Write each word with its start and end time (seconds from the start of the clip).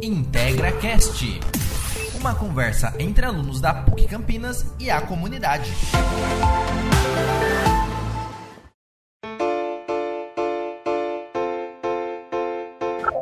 Integra 0.00 0.70
Cast. 0.78 1.40
Uma 2.20 2.32
conversa 2.32 2.94
entre 3.00 3.26
alunos 3.26 3.60
da 3.60 3.74
PUC 3.74 4.06
Campinas 4.06 4.64
e 4.78 4.88
a 4.88 5.00
comunidade. 5.00 5.72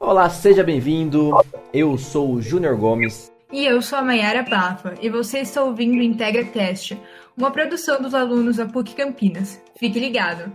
Olá, 0.02 0.28
seja 0.28 0.62
bem-vindo. 0.62 1.30
Eu 1.72 1.96
sou 1.96 2.34
o 2.34 2.42
Júnior 2.42 2.77
Gomes. 2.77 3.33
E 3.51 3.65
eu 3.65 3.81
sou 3.81 3.99
a 3.99 4.03
Mayara 4.03 4.43
Bafa, 4.43 4.97
e 5.01 5.08
você 5.08 5.38
está 5.38 5.63
ouvindo 5.63 5.99
o 5.99 6.03
Integra 6.03 6.45
Cast, 6.45 7.01
uma 7.35 7.51
produção 7.51 8.03
dos 8.03 8.13
alunos 8.13 8.58
da 8.58 8.67
PUC 8.67 8.95
Campinas. 8.95 9.58
Fique 9.79 9.99
ligado! 9.99 10.53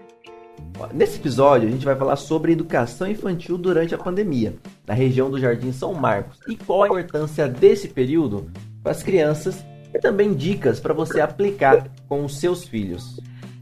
Nesse 0.94 1.18
episódio, 1.18 1.68
a 1.68 1.72
gente 1.72 1.86
vai 1.86 1.96
falar 1.96 2.16
sobre 2.16 2.52
educação 2.52 3.10
infantil 3.10 3.58
durante 3.58 3.94
a 3.94 3.98
pandemia, 3.98 4.56
na 4.88 4.94
região 4.94 5.30
do 5.30 5.40
Jardim 5.40 5.72
São 5.72 5.94
Marcos, 5.94 6.40
e 6.48 6.56
qual 6.56 6.84
a 6.84 6.88
importância 6.88 7.48
desse 7.48 7.88
período 7.88 8.50
para 8.82 8.92
as 8.92 9.04
crianças 9.04 9.64
e 9.94 10.00
também 10.00 10.34
dicas 10.34 10.80
para 10.80 10.94
você 10.94 11.22
aplicar 11.22 11.88
com 12.08 12.24
os 12.24 12.40
seus 12.40 12.64
filhos. 12.64 13.20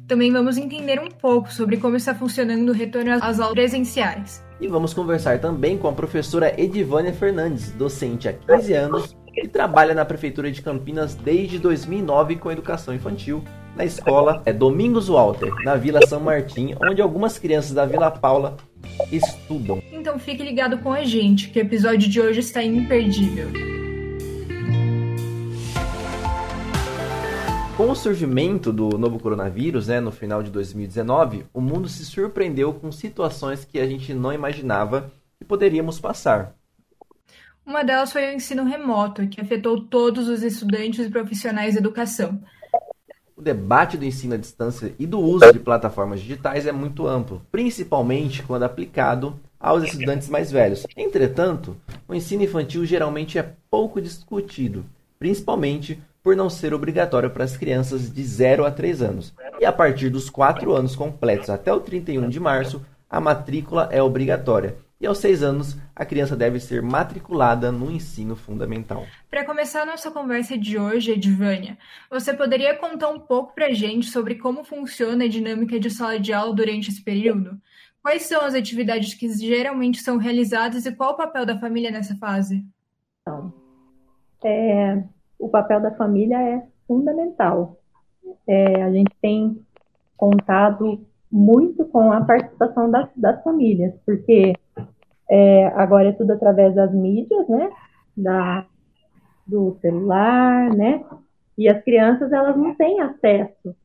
Também 0.08 0.32
vamos 0.32 0.58
entender 0.58 1.00
um 1.00 1.10
pouco 1.10 1.54
sobre 1.54 1.78
como 1.78 1.96
está 1.96 2.16
funcionando 2.16 2.70
o 2.70 2.74
retorno 2.74 3.12
às 3.12 3.40
aulas 3.40 3.54
presenciais. 3.54 4.44
E 4.60 4.68
vamos 4.68 4.94
conversar 4.94 5.40
também 5.40 5.78
com 5.78 5.88
a 5.88 5.94
professora 5.94 6.60
Edivânia 6.60 7.14
Fernandes, 7.14 7.72
docente 7.72 8.28
há 8.28 8.34
15 8.34 8.74
anos 8.74 9.16
e 9.44 9.48
trabalha 9.48 9.94
na 9.94 10.06
Prefeitura 10.06 10.52
de 10.52 10.62
Campinas 10.62 11.16
desde 11.16 11.60
2009 11.60 12.36
com 12.36 12.52
educação 12.52 12.94
infantil 12.94 13.44
na 13.76 13.86
escola 13.86 14.42
é 14.46 14.52
Domingos 14.52 15.08
Walter, 15.08 15.54
na 15.64 15.76
Vila 15.76 16.06
São 16.06 16.20
Martim, 16.20 16.76
onde 16.82 17.02
algumas 17.02 17.40
crianças 17.40 17.72
da 17.72 17.86
Vila 17.86 18.12
Paula 18.12 18.58
estudam. 19.12 19.82
Então 19.92 20.20
fique 20.20 20.44
ligado 20.44 20.80
com 20.80 20.92
a 20.92 21.04
gente, 21.04 21.50
que 21.50 21.60
o 21.60 21.62
episódio 21.62 22.10
de 22.10 22.20
hoje 22.20 22.42
está 22.42 22.62
imperdível. 22.62 23.48
Com 27.78 27.92
o 27.92 27.96
surgimento 27.96 28.74
do 28.74 28.98
novo 28.98 29.18
coronavírus, 29.18 29.88
né, 29.88 30.02
no 30.02 30.12
final 30.12 30.44
de 30.44 30.52
2019, 30.52 31.46
o 31.54 31.62
mundo 31.62 31.88
se 31.88 32.04
surpreendeu 32.04 32.74
com 32.74 32.92
situações 32.92 33.64
que 33.64 33.80
a 33.80 33.88
gente 33.88 34.14
não 34.14 34.34
imaginava 34.34 35.10
que 35.38 35.46
poderíamos 35.46 35.98
passar. 35.98 36.59
Uma 37.70 37.84
delas 37.84 38.12
foi 38.12 38.26
o 38.26 38.34
ensino 38.34 38.64
remoto, 38.64 39.28
que 39.28 39.40
afetou 39.40 39.80
todos 39.80 40.28
os 40.28 40.42
estudantes 40.42 41.06
e 41.06 41.10
profissionais 41.12 41.74
de 41.74 41.78
educação. 41.78 42.42
O 43.38 43.44
debate 43.44 43.96
do 43.96 44.04
ensino 44.04 44.34
à 44.34 44.38
distância 44.38 44.92
e 44.98 45.06
do 45.06 45.20
uso 45.20 45.54
de 45.54 45.60
plataformas 45.60 46.20
digitais 46.20 46.66
é 46.66 46.72
muito 46.72 47.06
amplo, 47.06 47.44
principalmente 47.52 48.42
quando 48.42 48.64
aplicado 48.64 49.40
aos 49.60 49.84
estudantes 49.84 50.30
mais 50.30 50.52
velhos. 50.52 50.84
Entretanto, 50.98 51.78
o 52.08 52.16
ensino 52.16 52.42
infantil 52.42 52.84
geralmente 52.88 53.38
é 53.38 53.54
pouco 53.70 54.02
discutido, 54.02 54.84
principalmente 55.20 56.02
por 56.24 56.36
não 56.36 56.50
ser 56.50 56.74
obrigatório 56.74 57.30
para 57.30 57.44
as 57.44 57.56
crianças 57.56 58.12
de 58.12 58.24
0 58.24 58.66
a 58.66 58.72
3 58.72 59.04
anos. 59.04 59.32
E 59.60 59.66
a 59.66 59.72
partir 59.72 60.10
dos 60.10 60.28
4 60.28 60.74
anos 60.74 60.96
completos 60.96 61.52
até 61.52 61.72
o 61.72 61.80
31 61.80 62.30
de 62.30 62.40
março, 62.40 62.84
a 63.08 63.22
matrícula 63.22 63.88
é 63.92 64.02
obrigatória 64.02 64.76
e 65.00 65.08
aos 65.08 65.20
seis 65.20 65.42
anos 65.42 65.78
a 65.96 66.06
criança 66.06 66.36
deve 66.36 66.60
ser 66.60 66.82
matriculada 66.82 67.72
no 67.72 67.90
ensino 67.90 68.36
fundamental. 68.36 69.04
Para 69.30 69.46
começar 69.46 69.84
a 69.84 69.86
nossa 69.86 70.12
conversa 70.12 70.58
de 70.58 70.78
hoje, 70.78 71.12
Edvânia, 71.12 71.78
você 72.10 72.34
poderia 72.34 72.78
contar 72.78 73.10
um 73.10 73.20
pouco 73.20 73.54
para 73.54 73.68
a 73.68 73.74
gente 73.74 74.08
sobre 74.08 74.36
como 74.36 74.64
funciona 74.64 75.26
a 75.26 75.30
dinâmica 75.30 75.80
de 75.80 75.90
sala 75.90 76.20
de 76.20 76.34
aula 76.34 76.54
durante 76.54 76.90
esse 76.90 77.04
período? 77.04 77.60
Quais 78.02 78.24
são 78.24 78.42
as 78.42 78.54
atividades 78.54 79.14
que 79.14 79.30
geralmente 79.30 80.02
são 80.02 80.18
realizadas 80.18 80.86
e 80.86 80.96
qual 80.96 81.14
o 81.14 81.18
papel 81.18 81.46
da 81.46 81.58
família 81.58 81.92
nessa 81.92 82.16
fase? 82.16 82.66
Então, 83.22 83.54
é, 84.44 85.04
o 85.38 85.50
papel 85.50 85.82
da 85.82 85.92
família 85.92 86.38
é 86.42 86.64
fundamental. 86.88 87.78
É, 88.48 88.84
a 88.84 88.92
gente 88.92 89.12
tem 89.22 89.62
contado 90.16 91.06
muito 91.32 91.86
com 91.86 92.12
a 92.12 92.24
participação 92.24 92.90
das, 92.90 93.10
das 93.16 93.44
famílias, 93.44 93.94
porque 94.06 94.54
é, 95.30 95.68
agora 95.68 96.10
é 96.10 96.12
tudo 96.14 96.32
através 96.32 96.74
das 96.74 96.94
mídias, 96.94 97.48
né? 97.48 97.70
Da, 98.18 98.66
do 99.46 99.78
celular, 99.82 100.70
né? 100.76 101.04
E 101.58 101.70
as 101.70 101.84
crianças, 101.84 102.32
elas 102.32 102.58
não 102.58 102.74
têm 102.76 103.00
acesso. 103.02 103.76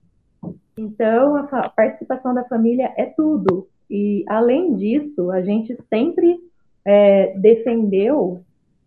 Então, 0.79 1.37
a, 1.37 1.69
participação 1.69 2.35
da 2.35 2.45
família 2.45 2.93
é 2.97 3.07
tudo. 3.07 3.69
E, 3.91 4.25
além 4.29 4.75
disso, 4.77 5.31
a 5.31 5.43
gente 5.43 5.77
sempre 5.89 6.39
é, 6.85 7.37
defendeu 7.39 8.43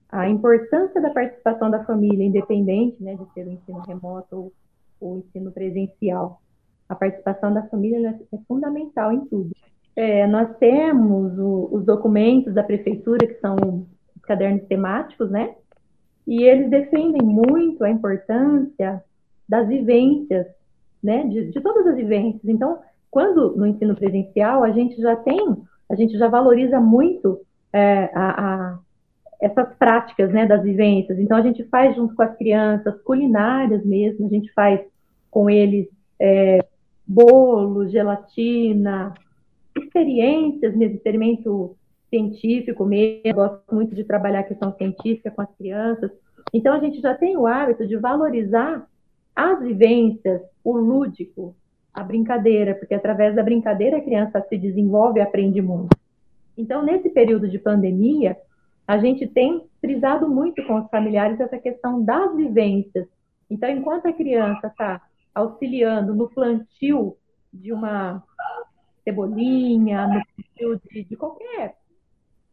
a 0.09 0.27
importância 0.29 1.01
da 1.01 1.09
participação 1.09 1.69
da 1.69 1.83
família, 1.83 2.25
independente 2.25 3.01
né, 3.03 3.15
de 3.15 3.33
ser 3.33 3.45
o 3.45 3.51
ensino 3.51 3.79
remoto 3.79 4.51
ou 4.99 5.13
o 5.13 5.17
ensino 5.19 5.51
presencial. 5.51 6.41
A 6.89 6.95
participação 6.95 7.53
da 7.53 7.63
família 7.63 8.17
é 8.33 8.37
fundamental 8.47 9.11
em 9.11 9.25
tudo. 9.25 9.51
É, 9.97 10.27
nós 10.27 10.55
temos 10.59 11.39
o, 11.39 11.69
os 11.71 11.83
documentos 11.83 12.53
da 12.53 12.61
prefeitura, 12.61 13.25
que 13.25 13.39
são 13.39 13.55
os 14.15 14.21
cadernos 14.21 14.63
temáticos, 14.67 15.31
né? 15.31 15.55
E 16.27 16.43
eles 16.43 16.69
defendem 16.69 17.23
muito 17.23 17.83
a 17.83 17.89
importância 17.89 19.03
das 19.49 19.67
vivências, 19.67 20.45
né? 21.03 21.23
De, 21.23 21.49
de 21.49 21.61
todas 21.61 21.87
as 21.87 21.95
vivências. 21.95 22.45
Então, 22.45 22.77
quando 23.09 23.57
no 23.57 23.65
ensino 23.65 23.95
presencial, 23.95 24.63
a 24.63 24.69
gente 24.69 25.01
já 25.01 25.15
tem, 25.15 25.57
a 25.89 25.95
gente 25.95 26.15
já 26.15 26.27
valoriza 26.27 26.79
muito 26.79 27.41
é, 27.73 28.11
a, 28.13 28.45
a, 28.45 28.79
essas 29.41 29.73
práticas, 29.77 30.31
né? 30.31 30.45
Das 30.45 30.61
vivências. 30.61 31.17
Então, 31.17 31.37
a 31.37 31.41
gente 31.41 31.63
faz 31.69 31.95
junto 31.95 32.13
com 32.13 32.21
as 32.21 32.37
crianças, 32.37 33.01
culinárias 33.01 33.83
mesmo, 33.83 34.27
a 34.27 34.29
gente 34.29 34.53
faz 34.53 34.79
com 35.31 35.49
eles 35.49 35.87
é, 36.19 36.63
bolo, 37.07 37.89
gelatina, 37.89 39.11
experiências 39.87 40.75
nesse 40.75 40.95
experimento 40.95 41.75
científico 42.09 42.85
mesmo, 42.85 43.21
eu 43.23 43.33
gosto 43.33 43.75
muito 43.75 43.95
de 43.95 44.03
trabalhar 44.03 44.39
a 44.39 44.43
questão 44.43 44.73
científica 44.75 45.31
com 45.31 45.41
as 45.41 45.55
crianças. 45.57 46.11
Então, 46.53 46.73
a 46.73 46.79
gente 46.79 47.01
já 47.01 47.13
tem 47.13 47.35
o 47.35 47.47
hábito 47.47 47.85
de 47.85 47.97
valorizar 47.97 48.87
as 49.35 49.59
vivências, 49.59 50.41
o 50.63 50.77
lúdico, 50.77 51.55
a 51.93 52.03
brincadeira, 52.03 52.75
porque 52.75 52.93
através 52.93 53.35
da 53.35 53.43
brincadeira 53.43 53.97
a 53.97 54.01
criança 54.01 54.45
se 54.47 54.57
desenvolve 54.57 55.19
e 55.19 55.23
aprende 55.23 55.61
muito. 55.61 55.97
Então, 56.57 56.83
nesse 56.83 57.09
período 57.09 57.47
de 57.47 57.59
pandemia, 57.59 58.37
a 58.87 58.97
gente 58.97 59.27
tem 59.27 59.63
frisado 59.81 60.29
muito 60.29 60.65
com 60.65 60.79
os 60.79 60.89
familiares 60.89 61.39
essa 61.39 61.57
questão 61.57 62.03
das 62.03 62.35
vivências. 62.35 63.07
Então, 63.49 63.69
enquanto 63.69 64.07
a 64.07 64.13
criança 64.13 64.67
está 64.67 65.01
auxiliando 65.35 66.15
no 66.15 66.29
plantio 66.29 67.15
de 67.53 67.71
uma 67.71 68.23
cebolinha, 69.07 70.05
no 70.05 70.21
plantio 70.35 70.81
de, 70.91 71.03
de 71.05 71.15
qualquer, 71.15 71.77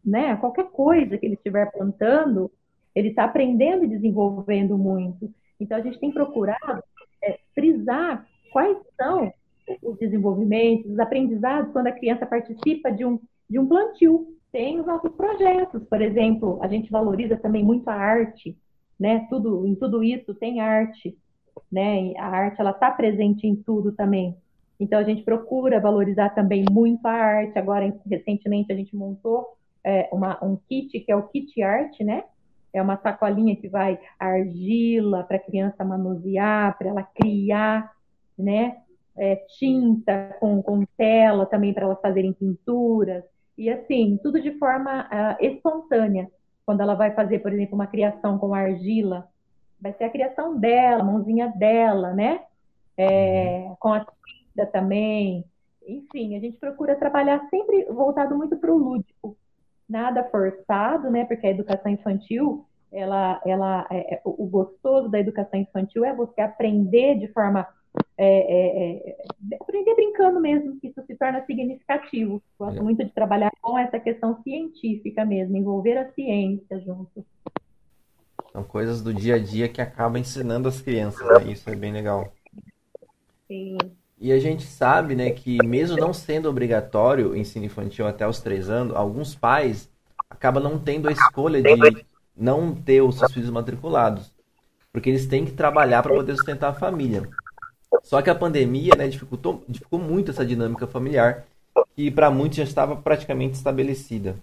né, 0.04 0.36
qualquer 0.36 0.70
coisa 0.70 1.18
que 1.18 1.26
ele 1.26 1.34
estiver 1.34 1.70
plantando, 1.72 2.50
ele 2.94 3.08
está 3.08 3.24
aprendendo 3.24 3.84
e 3.84 3.88
desenvolvendo 3.88 4.78
muito. 4.78 5.32
Então, 5.58 5.76
a 5.76 5.80
gente 5.80 5.98
tem 5.98 6.12
procurado 6.12 6.82
é, 7.22 7.38
frisar 7.54 8.24
quais 8.52 8.78
são 8.96 9.32
os 9.82 9.98
desenvolvimentos, 9.98 10.92
os 10.92 10.98
aprendizados 10.98 11.72
quando 11.72 11.88
a 11.88 11.92
criança 11.92 12.24
participa 12.24 12.92
de 12.92 13.04
um, 13.04 13.18
de 13.50 13.58
um 13.58 13.66
plantio. 13.66 14.28
Tem 14.52 14.78
os 14.78 14.86
nossos 14.86 15.10
projetos, 15.12 15.82
por 15.84 16.00
exemplo, 16.00 16.60
a 16.62 16.68
gente 16.68 16.88
valoriza 16.88 17.36
também 17.36 17.64
muito 17.64 17.88
a 17.88 17.94
arte, 17.94 18.56
né? 19.00 19.26
Tudo, 19.28 19.66
em 19.66 19.74
tudo 19.74 20.04
isso 20.04 20.32
tem 20.32 20.60
arte, 20.60 21.18
né? 21.72 22.14
A 22.16 22.28
arte 22.28 22.60
ela 22.60 22.70
está 22.70 22.92
presente 22.92 23.48
em 23.48 23.56
tudo 23.56 23.90
também. 23.90 24.36
Então, 24.84 24.98
a 24.98 25.02
gente 25.02 25.22
procura 25.22 25.80
valorizar 25.80 26.30
também 26.30 26.64
muito 26.70 27.04
a 27.06 27.12
arte. 27.12 27.58
Agora, 27.58 27.90
recentemente, 28.06 28.70
a 28.70 28.76
gente 28.76 28.94
montou 28.94 29.56
é, 29.82 30.08
uma, 30.12 30.38
um 30.44 30.56
kit, 30.68 31.00
que 31.00 31.10
é 31.10 31.16
o 31.16 31.22
kit 31.22 31.62
arte, 31.62 32.04
né? 32.04 32.24
É 32.72 32.82
uma 32.82 32.98
sacolinha 32.98 33.56
que 33.56 33.66
vai 33.66 33.98
argila 34.18 35.24
para 35.24 35.36
a 35.36 35.40
criança 35.40 35.84
manusear, 35.84 36.76
para 36.76 36.88
ela 36.88 37.02
criar, 37.02 37.90
né? 38.38 38.76
É, 39.16 39.36
tinta 39.58 40.36
com, 40.38 40.60
com 40.62 40.84
tela 40.98 41.46
também 41.46 41.72
para 41.72 41.84
elas 41.84 42.00
fazerem 42.00 42.32
pinturas. 42.32 43.24
E 43.56 43.70
assim, 43.70 44.18
tudo 44.22 44.40
de 44.40 44.52
forma 44.58 45.04
uh, 45.04 45.44
espontânea. 45.44 46.28
Quando 46.66 46.80
ela 46.80 46.94
vai 46.94 47.14
fazer, 47.14 47.38
por 47.38 47.52
exemplo, 47.52 47.74
uma 47.74 47.86
criação 47.86 48.38
com 48.38 48.54
argila, 48.54 49.28
vai 49.80 49.92
ser 49.92 50.04
a 50.04 50.10
criação 50.10 50.58
dela, 50.58 51.02
a 51.02 51.04
mãozinha 51.04 51.48
dela, 51.56 52.12
né? 52.12 52.40
É, 52.96 53.70
com 53.78 53.92
a 53.92 54.04
também. 54.66 55.44
Enfim, 55.86 56.36
a 56.36 56.40
gente 56.40 56.56
procura 56.56 56.96
trabalhar 56.96 57.46
sempre 57.48 57.84
voltado 57.84 58.36
muito 58.36 58.56
para 58.56 58.72
o 58.72 58.78
lúdico, 58.78 59.36
nada 59.88 60.24
forçado, 60.24 61.10
né? 61.10 61.24
Porque 61.24 61.46
a 61.46 61.50
educação 61.50 61.90
infantil, 61.92 62.64
ela, 62.90 63.40
ela, 63.44 63.86
é, 63.90 64.14
é 64.14 64.20
o 64.24 64.46
gostoso 64.46 65.08
da 65.08 65.20
educação 65.20 65.60
infantil 65.60 66.04
é 66.04 66.14
você 66.14 66.40
aprender 66.40 67.18
de 67.18 67.28
forma 67.28 67.66
é, 68.16 68.26
é, 68.26 69.10
é, 69.10 69.56
aprender 69.60 69.94
brincando 69.94 70.40
mesmo, 70.40 70.78
que 70.80 70.88
isso 70.88 71.02
se 71.06 71.14
torna 71.16 71.44
significativo. 71.46 72.42
Gosto 72.58 72.82
muito 72.82 73.04
de 73.04 73.10
trabalhar 73.10 73.52
com 73.60 73.78
essa 73.78 73.98
questão 73.98 74.42
científica 74.42 75.24
mesmo, 75.24 75.56
envolver 75.56 75.96
a 75.96 76.12
ciência 76.12 76.80
junto. 76.80 77.24
São 78.52 78.62
coisas 78.62 79.02
do 79.02 79.12
dia 79.12 79.34
a 79.34 79.38
dia 79.38 79.68
que 79.68 79.80
acabam 79.80 80.20
ensinando 80.20 80.68
as 80.68 80.80
crianças, 80.80 81.26
né? 81.26 81.52
Isso 81.52 81.68
é 81.68 81.74
bem 81.74 81.92
legal. 81.92 82.32
Sim. 83.48 83.76
E 84.20 84.32
a 84.32 84.38
gente 84.38 84.62
sabe, 84.64 85.14
né, 85.14 85.30
que 85.30 85.58
mesmo 85.64 85.96
não 85.96 86.12
sendo 86.12 86.48
obrigatório 86.48 87.30
o 87.30 87.36
ensino 87.36 87.66
infantil 87.66 88.06
até 88.06 88.26
os 88.26 88.40
três 88.40 88.70
anos, 88.70 88.94
alguns 88.94 89.34
pais 89.34 89.90
acabam 90.30 90.62
não 90.62 90.78
tendo 90.78 91.08
a 91.08 91.12
escolha 91.12 91.60
de 91.60 92.04
não 92.36 92.74
ter 92.74 93.02
os 93.02 93.18
seus 93.18 93.32
filhos 93.32 93.50
matriculados, 93.50 94.32
porque 94.92 95.10
eles 95.10 95.26
têm 95.26 95.44
que 95.44 95.52
trabalhar 95.52 96.02
para 96.02 96.14
poder 96.14 96.36
sustentar 96.36 96.70
a 96.70 96.74
família. 96.74 97.28
Só 98.02 98.20
que 98.22 98.30
a 98.30 98.34
pandemia, 98.34 98.92
né, 98.96 99.08
dificultou, 99.08 99.64
dificultou 99.68 100.00
muito 100.00 100.30
essa 100.30 100.44
dinâmica 100.44 100.86
familiar, 100.86 101.44
que 101.94 102.10
para 102.10 102.30
muitos 102.30 102.58
já 102.58 102.64
estava 102.64 102.96
praticamente 102.96 103.54
estabelecida. 103.54 104.36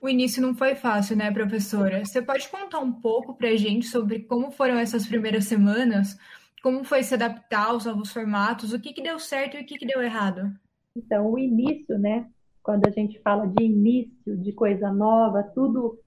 O 0.00 0.08
início 0.08 0.40
não 0.40 0.54
foi 0.54 0.74
fácil, 0.74 1.16
né, 1.16 1.30
professora? 1.30 2.02
Você 2.04 2.22
pode 2.22 2.48
contar 2.48 2.78
um 2.78 2.92
pouco 2.92 3.34
para 3.34 3.48
a 3.48 3.56
gente 3.56 3.86
sobre 3.86 4.20
como 4.20 4.50
foram 4.50 4.78
essas 4.78 5.06
primeiras 5.06 5.44
semanas? 5.44 6.16
Como 6.62 6.84
foi 6.84 7.02
se 7.02 7.14
adaptar 7.14 7.68
aos 7.68 7.86
novos 7.86 8.12
formatos? 8.12 8.72
O 8.72 8.80
que, 8.80 8.92
que 8.92 9.02
deu 9.02 9.18
certo 9.18 9.56
e 9.56 9.62
o 9.62 9.66
que, 9.66 9.78
que 9.78 9.86
deu 9.86 10.02
errado? 10.02 10.52
Então, 10.96 11.30
o 11.30 11.38
início, 11.38 11.98
né? 11.98 12.26
Quando 12.62 12.86
a 12.86 12.90
gente 12.90 13.18
fala 13.20 13.46
de 13.46 13.64
início, 13.64 14.36
de 14.36 14.52
coisa 14.52 14.92
nova, 14.92 15.42
tudo, 15.42 15.98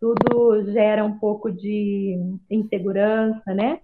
tudo 0.00 0.72
gera 0.72 1.04
um 1.04 1.18
pouco 1.18 1.50
de 1.50 2.18
insegurança, 2.50 3.54
né? 3.54 3.80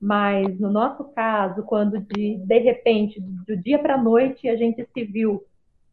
Mas 0.00 0.60
no 0.60 0.70
nosso 0.70 1.04
caso, 1.04 1.62
quando 1.62 1.98
de, 2.00 2.36
de 2.36 2.58
repente, 2.58 3.18
do 3.20 3.56
dia 3.56 3.78
para 3.78 3.94
a 3.94 4.02
noite, 4.02 4.48
a 4.48 4.56
gente 4.56 4.86
se 4.92 5.04
viu 5.04 5.42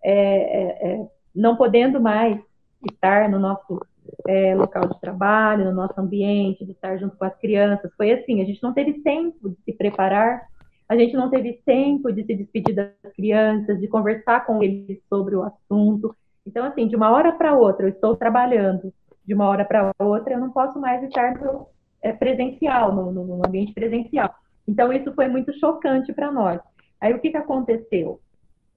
é, 0.04 0.12
é, 0.13 0.92
é, 0.92 1.07
não 1.33 1.56
podendo 1.56 2.01
mais 2.01 2.38
estar 2.92 3.30
no 3.30 3.39
nosso 3.39 3.80
é, 4.27 4.55
local 4.55 4.88
de 4.88 5.00
trabalho, 5.00 5.65
no 5.65 5.73
nosso 5.73 6.00
ambiente, 6.00 6.65
de 6.65 6.71
estar 6.71 6.97
junto 6.97 7.17
com 7.17 7.25
as 7.25 7.35
crianças. 7.38 7.91
Foi 7.95 8.11
assim, 8.11 8.41
a 8.41 8.45
gente 8.45 8.61
não 8.61 8.73
teve 8.73 8.94
tempo 9.01 9.50
de 9.50 9.57
se 9.63 9.73
preparar, 9.73 10.47
a 10.88 10.97
gente 10.97 11.13
não 11.13 11.29
teve 11.29 11.61
tempo 11.65 12.11
de 12.11 12.23
se 12.23 12.35
despedir 12.35 12.75
das 12.75 13.13
crianças, 13.15 13.79
de 13.79 13.88
conversar 13.88 14.45
com 14.45 14.61
eles 14.61 15.00
sobre 15.09 15.35
o 15.35 15.44
assunto. 15.44 16.15
Então, 16.45 16.65
assim, 16.65 16.88
de 16.88 16.95
uma 16.95 17.11
hora 17.11 17.31
para 17.31 17.57
outra, 17.57 17.85
eu 17.85 17.89
estou 17.89 18.15
trabalhando, 18.15 18.94
de 19.25 19.33
uma 19.33 19.47
hora 19.47 19.63
para 19.65 19.91
outra, 20.00 20.33
eu 20.33 20.39
não 20.39 20.51
posso 20.51 20.79
mais 20.79 21.01
estar 21.03 21.39
no, 21.39 21.67
é, 22.01 22.11
presencial, 22.11 22.94
no, 22.94 23.11
no, 23.11 23.45
ambiente 23.45 23.73
presencial. 23.73 24.33
Então, 24.67 24.91
isso 24.91 25.13
foi 25.13 25.27
muito 25.27 25.57
chocante 25.59 26.11
para 26.13 26.31
nós. 26.31 26.59
Aí, 27.00 27.13
o 27.13 27.19
que, 27.19 27.31
que 27.31 27.38
aconteceu? 27.38 28.19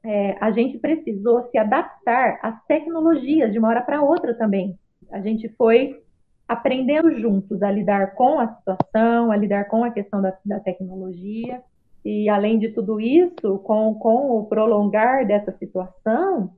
é, 0.06 0.36
a 0.40 0.52
gente 0.52 0.78
precisou 0.78 1.48
se 1.50 1.58
adaptar 1.58 2.38
às 2.40 2.64
tecnologias 2.66 3.50
de 3.52 3.58
uma 3.58 3.68
hora 3.68 3.82
para 3.82 4.00
outra 4.00 4.34
também. 4.34 4.78
A 5.10 5.20
gente 5.20 5.48
foi 5.50 6.00
aprendendo 6.48 7.18
juntos 7.18 7.62
a 7.62 7.70
lidar 7.70 8.14
com 8.14 8.38
a 8.38 8.48
situação, 8.54 9.32
a 9.32 9.36
lidar 9.36 9.64
com 9.64 9.82
a 9.84 9.90
questão 9.90 10.22
da, 10.22 10.36
da 10.44 10.60
tecnologia. 10.60 11.60
E, 12.04 12.28
além 12.28 12.58
de 12.58 12.68
tudo 12.68 13.00
isso, 13.00 13.58
com, 13.64 13.94
com 13.94 14.38
o 14.38 14.46
prolongar 14.46 15.26
dessa 15.26 15.50
situação, 15.58 16.52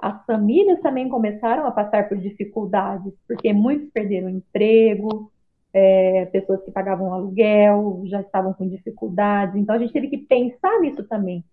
as 0.00 0.24
famílias 0.26 0.80
também 0.80 1.08
começaram 1.08 1.66
a 1.66 1.70
passar 1.70 2.08
por 2.08 2.18
dificuldades, 2.18 3.12
porque 3.26 3.52
muitos 3.52 3.90
perderam 3.90 4.28
emprego, 4.28 5.30
é, 5.72 6.26
pessoas 6.26 6.62
que 6.64 6.72
pagavam 6.72 7.12
aluguel 7.12 8.02
já 8.06 8.20
estavam 8.20 8.52
com 8.52 8.68
dificuldades. 8.68 9.54
Então, 9.54 9.76
a 9.76 9.78
gente 9.78 9.92
teve 9.92 10.08
que 10.08 10.18
pensar 10.18 10.80
nisso 10.80 11.04
também 11.04 11.44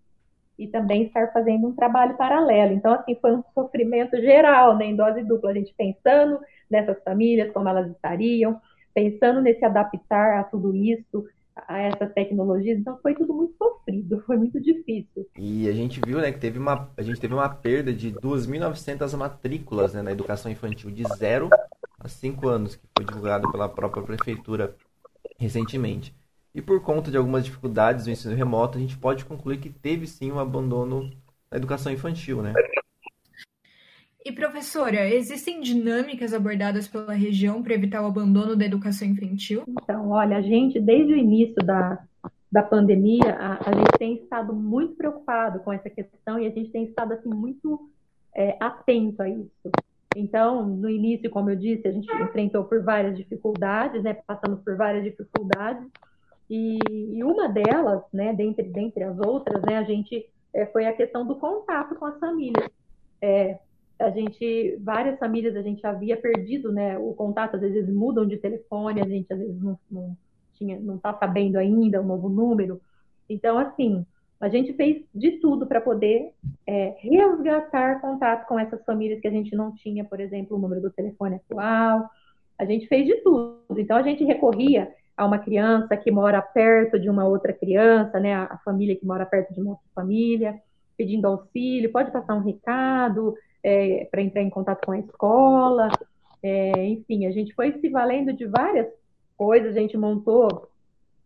e 0.58 0.68
também 0.68 1.04
estar 1.04 1.32
fazendo 1.32 1.68
um 1.68 1.76
trabalho 1.76 2.16
paralelo. 2.18 2.74
Então, 2.74 2.94
assim, 2.94 3.16
foi 3.22 3.36
um 3.36 3.44
sofrimento 3.54 4.16
geral, 4.22 4.78
né, 4.78 4.86
em 4.86 4.96
dose 4.96 5.24
dupla, 5.24 5.52
a 5.52 5.54
gente 5.54 5.74
pensando 5.78 6.40
nessas 6.70 7.02
famílias, 7.04 7.52
como 7.52 7.68
elas 7.70 7.90
estariam, 7.92 8.60
pensando 8.94 9.42
nesse 9.42 9.64
adaptar 9.66 10.40
a 10.40 10.44
tudo 10.44 10.76
isso, 10.76 11.26
a 11.68 11.80
essas 11.80 12.14
tecnologias, 12.14 12.78
então 12.78 12.98
foi 13.02 13.16
tudo 13.16 13.34
muito 13.34 13.56
sofrido, 13.58 14.22
foi 14.26 14.38
muito 14.38 14.60
difícil. 14.60 15.26
E 15.38 15.70
a 15.70 15.74
gente 15.74 16.02
viu, 16.06 16.20
né, 16.20 16.32
que 16.32 16.40
teve 16.40 16.60
uma, 16.60 16.90
a 16.98 17.02
gente 17.02 17.20
teve 17.20 17.34
uma 17.34 17.48
perda 17.48 17.94
de 17.94 18.12
2.900 18.12 19.16
matrículas 19.16 19.94
né, 19.94 20.02
na 20.02 20.12
educação 20.12 20.52
infantil 20.52 20.92
de 20.92 21.04
0 21.18 21.50
a 22.00 22.08
5 22.08 22.48
anos, 22.48 22.76
que 22.76 22.84
foi 22.98 23.06
divulgado 23.06 23.50
pela 23.52 23.70
própria 23.70 24.04
prefeitura 24.04 24.76
recentemente. 25.38 26.14
E 26.56 26.62
por 26.62 26.82
conta 26.82 27.12
de 27.12 27.18
algumas 27.18 27.44
dificuldades 27.44 28.06
do 28.06 28.12
ensino 28.12 28.34
remoto, 28.34 28.78
a 28.78 28.82
gente 28.82 28.98
pode 28.98 29.26
concluir 29.26 29.60
que 29.60 29.70
teve 29.70 30.08
sim 30.08 30.32
um 30.32 30.40
abandono 30.40 31.12
da 31.52 31.58
educação 31.58 31.92
infantil, 31.92 32.42
né? 32.42 32.54
E 34.26 34.32
professora, 34.32 35.06
existem 35.08 35.60
dinâmicas 35.60 36.34
abordadas 36.34 36.88
pela 36.88 37.14
região 37.14 37.62
para 37.62 37.74
evitar 37.74 38.02
o 38.02 38.08
abandono 38.08 38.56
da 38.56 38.66
educação 38.66 39.06
infantil? 39.06 39.66
Então, 39.68 40.10
olha, 40.12 40.38
a 40.38 40.42
gente, 40.42 40.80
desde 40.80 41.12
o 41.14 41.18
início 41.18 41.58
da, 41.58 42.02
da 42.50 42.64
pandemia, 42.64 43.36
a, 43.38 43.70
a 43.70 43.74
gente 43.74 43.98
tem 44.00 44.16
estado 44.16 44.54
muito 44.54 44.96
preocupado 44.96 45.60
com 45.60 45.74
essa 45.74 45.90
questão 45.90 46.40
e 46.40 46.48
a 46.48 46.50
gente 46.50 46.72
tem 46.72 46.86
estado 46.86 47.14
assim 47.14 47.30
muito 47.30 47.90
é, 48.34 48.56
atento 48.62 49.22
a 49.22 49.28
isso. 49.28 49.72
Então, 50.16 50.66
no 50.66 50.90
início, 50.90 51.30
como 51.30 51.50
eu 51.50 51.56
disse, 51.58 51.86
a 51.86 51.92
gente 51.92 52.10
enfrentou 52.14 52.64
por 52.64 52.82
várias 52.82 53.18
dificuldades, 53.18 54.02
né, 54.02 54.14
passamos 54.26 54.62
por 54.62 54.78
várias 54.78 55.04
dificuldades, 55.04 55.86
e, 56.50 56.80
e 57.18 57.24
uma 57.24 57.48
delas, 57.48 58.04
né, 58.14 58.34
dentre, 58.34 58.64
dentre 58.70 59.04
as 59.04 59.18
outras, 59.20 59.62
né, 59.64 59.78
a 59.78 59.84
gente 59.84 60.28
é, 60.54 60.66
foi 60.68 60.86
a 60.86 60.94
questão 60.94 61.26
do 61.26 61.36
contato 61.36 61.96
com 61.96 62.06
as 62.06 62.20
famílias. 62.20 62.70
É, 63.22 63.58
a 64.00 64.10
gente, 64.10 64.78
várias 64.82 65.18
famílias, 65.18 65.56
a 65.56 65.62
gente 65.62 65.86
havia 65.86 66.18
perdido, 66.18 66.72
né, 66.72 66.98
o 66.98 67.14
contato, 67.14 67.56
às 67.56 67.62
vezes 67.62 67.90
mudam 67.90 68.26
de 68.26 68.38
telefone, 68.38 69.02
a 69.02 69.08
gente 69.08 69.32
às 69.32 69.40
vezes 69.40 69.62
não, 69.62 69.80
não 69.90 70.18
tinha, 70.54 70.80
não 70.80 70.96
está 70.96 71.14
sabendo 71.14 71.58
ainda 71.58 72.02
o 72.02 72.06
novo 72.06 72.30
número. 72.30 72.80
Então, 73.30 73.58
assim, 73.58 74.06
a 74.40 74.50
gente 74.50 74.74
fez 74.74 75.04
de 75.14 75.40
tudo 75.40 75.66
para 75.66 75.82
poder 75.82 76.32
é, 76.68 76.96
resgatar 77.00 78.02
contato 78.02 78.48
com 78.48 78.60
essas 78.60 78.84
famílias 78.86 79.20
que 79.20 79.28
a 79.28 79.32
gente 79.32 79.56
não 79.56 79.74
tinha, 79.74 80.04
por 80.04 80.20
exemplo, 80.20 80.58
o 80.58 80.60
número 80.60 80.82
do 80.82 80.92
telefone 80.92 81.36
atual. 81.36 82.10
A 82.58 82.66
gente 82.66 82.88
fez 82.88 83.06
de 83.06 83.16
tudo. 83.24 83.60
Então, 83.78 83.98
a 83.98 84.04
gente 84.04 84.24
recorria 84.24 84.94
a 85.18 85.26
uma 85.26 85.40
criança 85.40 85.96
que 85.96 86.12
mora 86.12 86.42
perto 86.42 87.00
de 87.00 87.10
uma 87.10 87.26
outra 87.26 87.54
criança, 87.54 88.20
né, 88.20 88.36
a 88.36 88.60
família 88.66 88.96
que 88.96 89.06
mora 89.06 89.26
perto 89.26 89.54
de 89.54 89.62
uma 89.62 89.72
outra 89.72 89.86
família, 89.94 90.60
pedindo 90.98 91.26
auxílio, 91.26 91.92
pode 91.92 92.12
passar 92.12 92.36
um 92.36 92.44
recado 92.44 93.34
é, 93.64 94.08
para 94.12 94.22
entrar 94.22 94.42
em 94.42 94.50
contato 94.50 94.86
com 94.86 94.92
a 94.92 95.00
escola, 95.00 95.90
é, 96.44 96.86
enfim, 96.86 97.26
a 97.26 97.32
gente 97.32 97.54
foi 97.54 97.80
se 97.80 97.90
valendo 97.90 98.34
de 98.34 98.46
várias 98.46 98.88
coisas, 99.38 99.76
a 99.76 99.80
gente 99.80 99.98
montou 99.98 100.70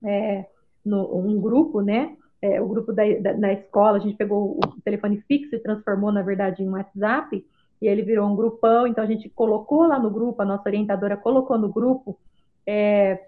é, 0.03 0.45
no, 0.85 1.17
um 1.17 1.41
grupo, 1.41 1.81
né, 1.81 2.15
é, 2.41 2.61
o 2.61 2.67
grupo 2.67 2.93
da, 2.93 3.03
da, 3.33 3.53
escola, 3.53 3.97
a 3.97 4.01
gente 4.01 4.15
pegou 4.15 4.59
o 4.63 4.81
telefone 4.81 5.21
fixo 5.27 5.55
e 5.55 5.59
transformou, 5.59 6.11
na 6.11 6.21
verdade, 6.21 6.63
em 6.63 6.69
WhatsApp, 6.69 7.43
e 7.81 7.87
ele 7.87 8.01
virou 8.03 8.27
um 8.27 8.35
grupão, 8.35 8.87
então 8.87 9.03
a 9.03 9.07
gente 9.07 9.29
colocou 9.29 9.87
lá 9.87 9.97
no 9.99 10.09
grupo, 10.09 10.41
a 10.41 10.45
nossa 10.45 10.67
orientadora 10.67 11.17
colocou 11.17 11.57
no 11.57 11.69
grupo 11.69 12.17
é, 12.65 13.25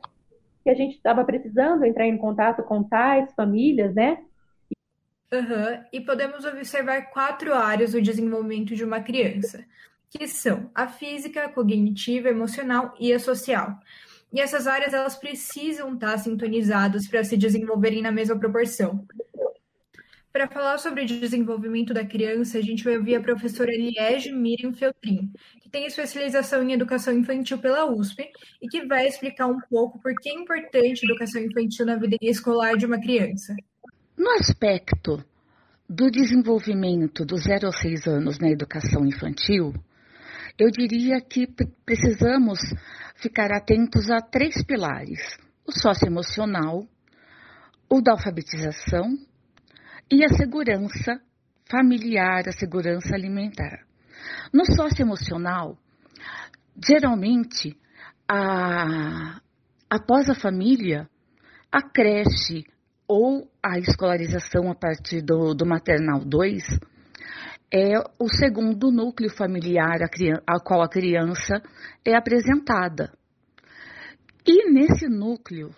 que 0.64 0.70
a 0.70 0.76
gente 0.76 0.96
estava 0.96 1.24
precisando 1.24 1.86
entrar 1.86 2.08
em 2.08 2.18
contato 2.18 2.64
com 2.64 2.84
tais 2.84 3.34
famílias, 3.34 3.94
né? 3.94 4.20
Uhum. 5.32 5.84
E 5.94 6.02
podemos 6.02 6.44
observar 6.44 7.10
quatro 7.12 7.54
áreas 7.54 7.94
do 7.94 8.02
desenvolvimento 8.02 8.76
de 8.76 8.84
uma 8.84 9.00
criança, 9.00 9.64
que 10.10 10.28
são 10.28 10.70
a 10.76 10.88
física, 10.88 11.46
a 11.46 11.50
cognitiva, 11.50 12.28
a 12.28 12.32
emocional 12.32 12.94
e 13.00 13.14
a 13.14 13.20
social. 13.20 13.80
E 14.34 14.40
essas 14.40 14.68
áreas 14.68 14.94
elas 14.94 15.16
precisam 15.16 15.94
estar 15.94 16.18
sintonizadas 16.18 17.08
para 17.08 17.24
se 17.24 17.38
desenvolverem 17.38 18.02
na 18.02 18.12
mesma 18.12 18.38
proporção. 18.38 19.06
Para 20.32 20.48
falar 20.48 20.78
sobre 20.78 21.04
o 21.04 21.06
desenvolvimento 21.06 21.94
da 21.94 22.06
criança, 22.06 22.58
a 22.58 22.62
gente 22.62 22.86
vai 22.86 22.96
ouvir 22.96 23.16
a 23.16 23.22
professora 23.22 23.70
Liege 23.70 24.32
Miriam 24.32 24.72
Feltrin, 24.74 25.30
que 25.62 25.70
tem 25.70 25.86
especialização 25.86 26.64
em 26.64 26.72
educação 26.72 27.14
infantil 27.14 27.58
pela 27.58 27.92
USP 27.92 28.32
e 28.62 28.68
que 28.70 28.86
vai 28.86 29.08
explicar 29.08 29.48
um 29.48 29.60
pouco 29.70 30.00
por 30.00 30.14
que 30.16 30.30
é 30.30 30.34
importante 30.34 31.02
a 31.04 31.10
educação 31.10 31.42
infantil 31.42 31.86
na 31.86 31.98
vida 31.98 32.16
escolar 32.22 32.78
de 32.78 32.86
uma 32.86 32.98
criança. 32.98 33.54
No 34.18 34.30
aspecto 34.32 35.22
do 35.90 36.10
desenvolvimento 36.10 37.26
dos 37.26 37.44
0 37.44 37.68
aos 37.68 37.82
6 37.82 38.08
anos 38.08 38.40
na 38.40 38.50
educação 38.50 39.06
infantil, 39.06 39.74
eu 40.58 40.72
diria 40.72 41.20
que 41.20 41.46
precisamos 41.86 42.60
ficar 43.18 43.52
atentos 43.52 44.10
a 44.10 44.22
três 44.22 44.64
pilares: 44.64 45.38
o 45.68 45.74
socioemocional, 45.74 46.88
o 47.90 48.02
da 48.02 48.14
alfabetização 48.14 49.18
e 50.12 50.26
a 50.26 50.30
segurança 50.30 51.22
familiar, 51.70 52.48
a 52.48 52.52
segurança 52.52 53.16
alimentar. 53.16 53.86
No 54.54 54.66
socioemocional, 54.66 55.78
geralmente, 56.86 57.78
a, 58.28 59.40
após 59.90 60.30
a 60.30 60.36
família, 60.36 61.08
a 61.72 61.82
creche 61.82 62.66
ou 63.08 63.50
a 63.64 63.80
escolarização 63.80 64.70
a 64.70 64.76
partir 64.76 65.22
do, 65.22 65.54
do 65.54 65.66
maternal 65.66 66.20
2, 66.26 66.62
é 67.74 67.98
o 68.20 68.28
segundo 68.28 68.92
núcleo 68.92 69.30
familiar 69.30 70.00
a 70.46 70.60
qual 70.60 70.82
a 70.82 70.90
criança 70.90 71.62
é 72.06 72.14
apresentada. 72.14 73.14
E 74.46 74.70
nesse 74.72 75.08
núcleo 75.08 75.74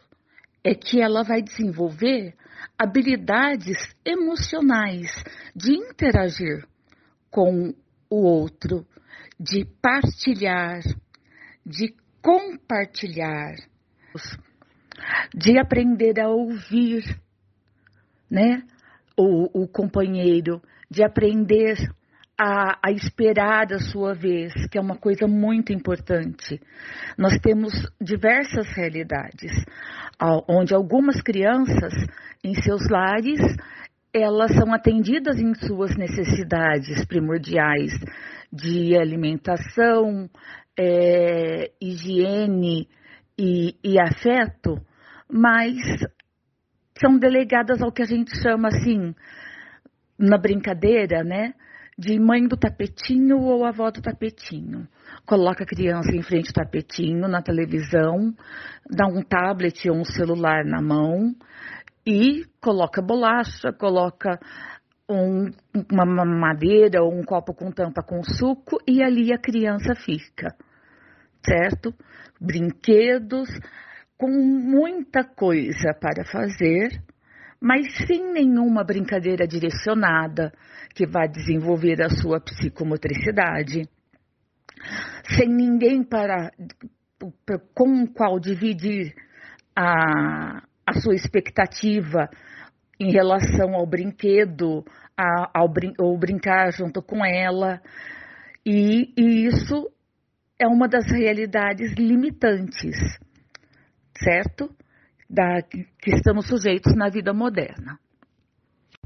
é 0.63 0.73
que 0.73 1.01
ela 1.01 1.23
vai 1.23 1.41
desenvolver 1.41 2.33
habilidades 2.77 3.77
emocionais 4.05 5.11
de 5.55 5.73
interagir 5.73 6.65
com 7.29 7.73
o 8.09 8.23
outro, 8.23 8.85
de 9.39 9.65
partilhar, 9.81 10.81
de 11.65 11.93
compartilhar, 12.21 13.55
de 15.35 15.59
aprender 15.59 16.19
a 16.19 16.29
ouvir, 16.29 17.03
né? 18.29 18.63
O, 19.17 19.63
o 19.63 19.67
companheiro, 19.67 20.61
de 20.89 21.03
aprender 21.03 21.77
a, 22.39 22.77
a, 22.81 22.91
esperar 22.91 23.71
a 23.71 23.79
sua 23.79 24.13
vez, 24.13 24.53
que 24.71 24.77
é 24.77 24.81
uma 24.81 24.97
coisa 24.97 25.27
muito 25.27 25.71
importante. 25.71 26.59
Nós 27.17 27.37
temos 27.39 27.73
diversas 28.01 28.67
realidades, 28.75 29.51
onde 30.47 30.73
algumas 30.73 31.21
crianças, 31.21 31.93
em 32.43 32.53
seus 32.55 32.89
lares, 32.89 33.39
elas 34.13 34.51
são 34.53 34.73
atendidas 34.73 35.39
em 35.39 35.53
suas 35.55 35.95
necessidades 35.95 37.05
primordiais 37.05 37.93
de 38.51 38.95
alimentação, 38.95 40.29
é, 40.77 41.71
higiene 41.81 42.87
e, 43.37 43.75
e 43.83 43.99
afeto, 43.99 44.79
mas 45.29 45.75
são 46.99 47.17
delegadas 47.17 47.81
ao 47.81 47.91
que 47.91 48.03
a 48.03 48.05
gente 48.05 48.31
chama 48.41 48.67
assim, 48.67 49.15
na 50.17 50.37
brincadeira, 50.37 51.23
né? 51.23 51.53
De 51.97 52.19
mãe 52.19 52.47
do 52.47 52.57
tapetinho 52.57 53.39
ou 53.39 53.65
avó 53.65 53.91
do 53.91 54.01
tapetinho. 54.01 54.87
Coloca 55.25 55.63
a 55.63 55.67
criança 55.67 56.15
em 56.15 56.23
frente 56.23 56.47
ao 56.47 56.65
tapetinho, 56.65 57.27
na 57.27 57.41
televisão, 57.41 58.33
dá 58.89 59.05
um 59.07 59.21
tablet 59.21 59.89
ou 59.89 59.97
um 59.97 60.05
celular 60.05 60.65
na 60.65 60.81
mão 60.81 61.35
e 62.05 62.45
coloca 62.59 63.01
bolacha, 63.01 63.71
coloca 63.71 64.39
um, 65.09 65.51
uma 65.91 66.25
madeira 66.25 67.03
ou 67.03 67.13
um 67.13 67.23
copo 67.23 67.53
com 67.53 67.71
tampa 67.71 68.01
com 68.01 68.23
suco 68.23 68.77
e 68.87 69.03
ali 69.03 69.33
a 69.33 69.37
criança 69.37 69.93
fica, 69.95 70.55
certo? 71.45 71.93
Brinquedos, 72.39 73.49
com 74.17 74.29
muita 74.29 75.23
coisa 75.23 75.93
para 75.99 76.25
fazer, 76.25 77.01
mas 77.63 77.87
sem 78.05 78.33
nenhuma 78.33 78.83
brincadeira 78.83 79.47
direcionada 79.47 80.51
que 80.93 81.07
vá 81.07 81.25
desenvolver 81.25 82.01
a 82.01 82.09
sua 82.09 82.41
psicomotricidade, 82.41 83.87
sem 85.29 85.47
ninguém 85.47 86.03
para 86.03 86.51
com 87.73 88.03
o 88.03 88.13
qual 88.13 88.37
dividir 88.37 89.13
a, 89.73 90.61
a 90.85 90.93
sua 91.01 91.15
expectativa 91.15 92.29
em 92.99 93.13
relação 93.13 93.73
ao 93.75 93.87
brinquedo, 93.87 94.83
a, 95.17 95.57
ao 95.57 95.71
brin 95.71 95.93
ou 95.97 96.19
brincar 96.19 96.69
junto 96.73 97.01
com 97.01 97.25
ela. 97.25 97.81
E, 98.65 99.13
e 99.17 99.47
isso 99.47 99.89
é 100.59 100.67
uma 100.67 100.89
das 100.89 101.09
realidades 101.09 101.93
limitantes, 101.93 102.97
certo? 104.17 104.69
Da, 105.33 105.63
que 105.63 105.87
estamos 106.05 106.45
sujeitos 106.45 106.95
na 106.95 107.09
vida 107.09 107.33
moderna. 107.33 107.99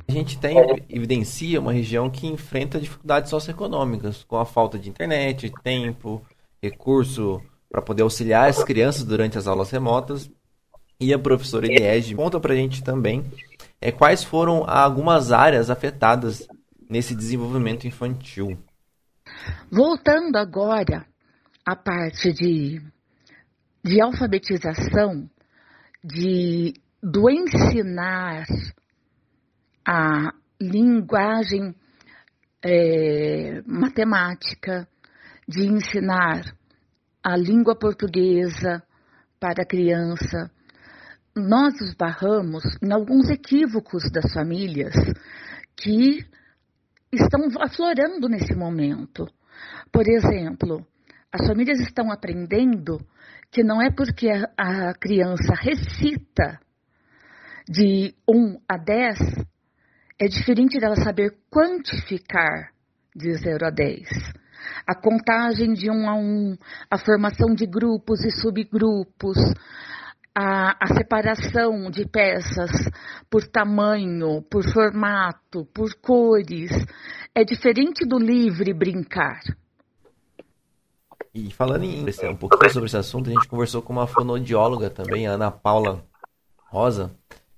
A 0.05 0.11
gente 0.11 0.37
tem, 0.37 0.57
evidencia 0.89 1.59
uma 1.59 1.71
região 1.71 2.09
que 2.09 2.27
enfrenta 2.27 2.81
dificuldades 2.81 3.29
socioeconômicas, 3.29 4.25
com 4.25 4.35
a 4.35 4.45
falta 4.45 4.77
de 4.77 4.89
internet, 4.89 5.49
tempo, 5.63 6.21
recurso 6.61 7.41
para 7.69 7.81
poder 7.81 8.03
auxiliar 8.03 8.49
as 8.49 8.61
crianças 8.61 9.05
durante 9.05 9.37
as 9.37 9.47
aulas 9.47 9.71
remotas, 9.71 10.29
e 10.99 11.13
a 11.13 11.19
professora 11.19 11.65
Eliege 11.65 12.13
conta 12.13 12.39
para 12.41 12.53
a 12.53 12.57
gente 12.57 12.83
também 12.83 13.23
é, 13.79 13.89
quais 13.89 14.21
foram 14.21 14.63
algumas 14.67 15.31
áreas 15.31 15.69
afetadas 15.69 16.45
nesse 16.89 17.15
desenvolvimento 17.15 17.87
infantil. 17.87 18.57
Voltando 19.71 20.35
agora 20.35 21.05
à 21.65 21.75
parte 21.75 22.33
de, 22.33 22.81
de 23.81 24.01
alfabetização, 24.01 25.29
de, 26.03 26.73
do 27.01 27.29
ensinar 27.29 28.45
a 29.85 30.33
linguagem 30.59 31.75
é, 32.63 33.61
matemática, 33.65 34.87
de 35.47 35.65
ensinar 35.65 36.43
a 37.23 37.37
língua 37.37 37.77
portuguesa 37.77 38.83
para 39.39 39.63
a 39.63 39.67
criança, 39.67 40.51
nós 41.35 41.79
esbarramos 41.81 42.63
em 42.81 42.91
alguns 42.91 43.29
equívocos 43.29 44.03
das 44.11 44.33
famílias 44.33 44.93
que 45.75 46.25
estão 47.11 47.41
aflorando 47.61 48.27
nesse 48.27 48.55
momento. 48.55 49.27
Por 49.91 50.07
exemplo, 50.07 50.85
as 51.31 51.45
famílias 51.47 51.79
estão 51.79 52.11
aprendendo 52.11 52.99
que 53.51 53.63
não 53.63 53.81
é 53.81 53.89
porque 53.89 54.29
a 54.57 54.93
criança 54.93 55.53
recita 55.53 56.59
de 57.67 58.13
1 58.27 58.59
a 58.67 58.77
10, 58.77 59.17
é 60.19 60.27
diferente 60.27 60.79
dela 60.79 60.95
saber 60.95 61.35
quantificar 61.49 62.71
de 63.15 63.33
0 63.33 63.65
a 63.65 63.69
10. 63.69 64.07
A 64.85 64.95
contagem 64.95 65.73
de 65.73 65.89
1 65.89 66.09
a 66.09 66.15
1, 66.15 66.57
a 66.89 66.97
formação 66.97 67.53
de 67.53 67.65
grupos 67.65 68.23
e 68.23 68.31
subgrupos, 68.31 69.37
a, 70.35 70.77
a 70.79 70.87
separação 70.95 71.89
de 71.89 72.07
peças 72.07 72.71
por 73.29 73.47
tamanho, 73.47 74.43
por 74.43 74.63
formato, 74.71 75.65
por 75.73 75.93
cores, 75.99 76.71
é 77.33 77.43
diferente 77.43 78.05
do 78.05 78.17
livre 78.17 78.73
brincar. 78.73 79.41
E 81.37 81.51
falando 81.51 81.83
em 81.83 82.03
um 82.31 82.35
pouquinho 82.35 82.71
sobre 82.71 82.87
esse 82.87 82.97
assunto, 82.97 83.29
a 83.29 83.33
gente 83.33 83.47
conversou 83.47 83.79
com 83.79 83.93
uma 83.93 84.07
fonodióloga 84.07 84.89
também, 84.89 85.27
a 85.27 85.33
Ana 85.33 85.51
Paula 85.51 86.03
Rosa. 86.65 87.11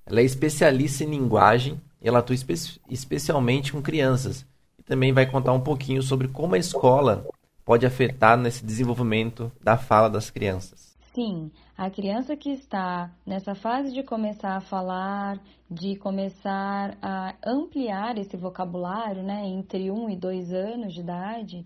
Ela 0.06 0.20
é 0.20 0.24
especialista 0.24 1.06
em 1.06 1.12
linguagem 1.12 1.80
e 2.02 2.10
ela 2.10 2.20
atua 2.20 2.36
espe 2.36 2.56
especialmente 2.90 3.72
com 3.72 3.82
crianças. 3.82 4.46
E 4.78 4.84
também 4.84 5.14
vai 5.14 5.26
contar 5.26 5.54
um 5.54 5.62
pouquinho 5.62 6.04
sobre 6.04 6.28
como 6.28 6.56
a 6.56 6.58
escola 6.58 7.26
pode 7.64 7.86
afetar 7.86 8.38
nesse 8.38 8.66
desenvolvimento 8.66 9.50
da 9.64 9.78
fala 9.78 10.10
das 10.10 10.30
crianças. 10.30 10.98
Sim, 11.16 11.50
a 11.78 11.90
criança 11.90 12.36
que 12.36 12.50
está 12.50 13.10
nessa 13.26 13.56
fase 13.56 13.94
de 13.94 14.04
começar 14.04 14.58
a 14.58 14.62
falar, 14.62 15.40
de 15.72 15.96
começar 15.96 16.98
a 17.02 17.34
ampliar 17.46 18.18
esse 18.18 18.36
vocabulário, 18.36 19.24
né, 19.24 19.46
entre 19.46 19.90
um 19.90 20.10
e 20.10 20.18
dois 20.18 20.52
anos 20.52 20.94
de 20.94 21.00
idade, 21.00 21.66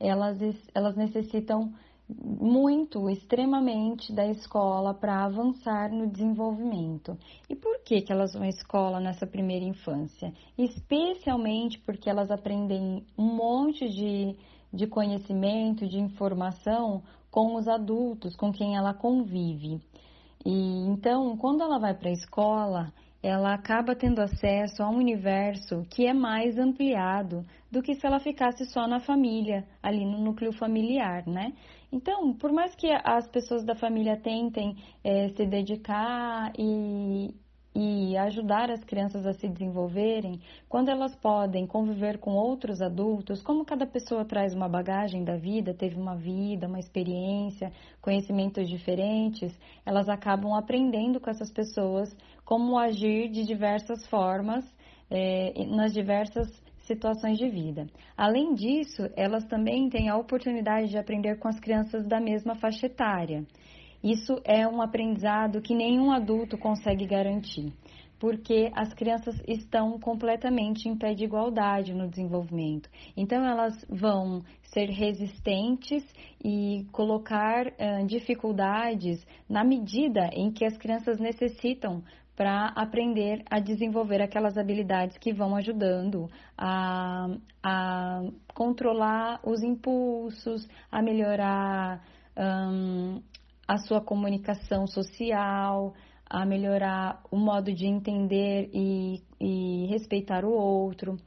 elas, 0.00 0.38
elas 0.74 0.96
necessitam 0.96 1.72
muito, 2.08 3.08
extremamente 3.08 4.12
da 4.12 4.26
escola 4.26 4.92
para 4.92 5.24
avançar 5.24 5.92
no 5.92 6.08
desenvolvimento. 6.08 7.16
E 7.48 7.54
por 7.54 7.80
que, 7.84 8.00
que 8.00 8.12
elas 8.12 8.32
vão 8.32 8.42
à 8.42 8.48
escola 8.48 8.98
nessa 8.98 9.26
primeira 9.26 9.64
infância? 9.64 10.32
Especialmente 10.58 11.78
porque 11.78 12.10
elas 12.10 12.30
aprendem 12.30 13.04
um 13.16 13.36
monte 13.36 13.88
de, 13.88 14.36
de 14.72 14.86
conhecimento, 14.86 15.86
de 15.86 15.98
informação 15.98 17.02
com 17.30 17.54
os 17.54 17.68
adultos 17.68 18.34
com 18.34 18.52
quem 18.52 18.76
ela 18.76 18.92
convive. 18.92 19.80
E 20.44 20.86
então, 20.88 21.36
quando 21.36 21.62
ela 21.62 21.78
vai 21.78 21.94
para 21.94 22.08
a 22.08 22.12
escola, 22.12 22.92
ela 23.22 23.52
acaba 23.52 23.94
tendo 23.94 24.20
acesso 24.20 24.82
a 24.82 24.88
um 24.88 24.96
universo 24.96 25.84
que 25.90 26.06
é 26.06 26.14
mais 26.14 26.58
ampliado 26.58 27.44
do 27.70 27.82
que 27.82 27.94
se 27.94 28.06
ela 28.06 28.18
ficasse 28.18 28.64
só 28.66 28.88
na 28.88 29.00
família, 29.00 29.64
ali 29.82 30.04
no 30.04 30.18
núcleo 30.18 30.52
familiar, 30.52 31.26
né? 31.26 31.52
Então, 31.92 32.32
por 32.32 32.52
mais 32.52 32.74
que 32.74 32.88
as 33.04 33.28
pessoas 33.28 33.64
da 33.64 33.74
família 33.74 34.16
tentem 34.16 34.76
é, 35.04 35.28
se 35.30 35.44
dedicar 35.44 36.52
e, 36.56 37.34
e 37.74 38.16
ajudar 38.16 38.70
as 38.70 38.82
crianças 38.84 39.26
a 39.26 39.32
se 39.32 39.48
desenvolverem, 39.48 40.40
quando 40.68 40.88
elas 40.88 41.14
podem 41.16 41.66
conviver 41.66 42.18
com 42.18 42.32
outros 42.32 42.80
adultos, 42.80 43.42
como 43.42 43.64
cada 43.64 43.86
pessoa 43.86 44.24
traz 44.24 44.54
uma 44.54 44.68
bagagem 44.68 45.24
da 45.24 45.36
vida, 45.36 45.74
teve 45.74 45.96
uma 45.96 46.16
vida, 46.16 46.66
uma 46.68 46.78
experiência, 46.78 47.72
conhecimentos 48.00 48.68
diferentes, 48.68 49.52
elas 49.84 50.08
acabam 50.08 50.54
aprendendo 50.54 51.20
com 51.20 51.28
essas 51.28 51.50
pessoas 51.52 52.16
como 52.50 52.76
agir 52.76 53.28
de 53.30 53.44
diversas 53.44 54.04
formas 54.08 54.64
é, 55.08 55.52
nas 55.68 55.92
diversas 55.92 56.48
situações 56.80 57.38
de 57.38 57.48
vida. 57.48 57.86
Além 58.16 58.54
disso, 58.54 59.08
elas 59.16 59.44
também 59.46 59.88
têm 59.88 60.08
a 60.08 60.16
oportunidade 60.16 60.88
de 60.88 60.98
aprender 60.98 61.38
com 61.38 61.46
as 61.46 61.60
crianças 61.60 62.04
da 62.08 62.18
mesma 62.18 62.56
faixa 62.56 62.86
etária. 62.86 63.46
Isso 64.02 64.40
é 64.44 64.66
um 64.66 64.82
aprendizado 64.82 65.62
que 65.62 65.76
nenhum 65.76 66.10
adulto 66.10 66.58
consegue 66.58 67.06
garantir. 67.06 67.72
porque 68.18 68.70
as 68.74 68.92
crianças 68.92 69.34
estão 69.48 69.98
completamente 69.98 70.86
em 70.86 70.94
pé 70.94 71.14
de 71.14 71.24
igualdade 71.24 71.94
no 71.94 72.06
desenvolvimento. 72.06 72.86
Então, 73.16 73.42
elas 73.42 73.82
vão 73.88 74.42
ser 74.74 74.90
resistentes 74.90 76.04
e 76.44 76.84
colocar 76.92 77.66
uh, 77.68 78.06
dificuldades 78.06 79.26
na 79.48 79.64
medida 79.64 80.28
em 80.34 80.52
que 80.52 80.66
as 80.66 80.76
crianças 80.76 81.18
necessitam 81.18 82.02
para 82.40 82.68
aprender 82.68 83.44
a 83.50 83.60
desenvolver 83.60 84.22
aquelas 84.22 84.56
habilidades 84.56 85.18
que 85.18 85.30
vão 85.30 85.54
ajudando 85.54 86.26
a, 86.56 87.26
a 87.62 88.22
controlar 88.54 89.40
os 89.44 89.62
impulsos, 89.62 90.66
a 90.90 91.02
melhorar 91.02 92.02
um, 92.34 93.20
a 93.68 93.76
sua 93.76 94.00
comunicação 94.00 94.86
social, 94.86 95.92
a 96.24 96.46
melhorar 96.46 97.22
o 97.30 97.36
modo 97.36 97.74
de 97.74 97.84
entender 97.86 98.70
e, 98.72 99.22
e 99.38 99.84
respeitar 99.90 100.42
o 100.42 100.50
outro. 100.50 101.18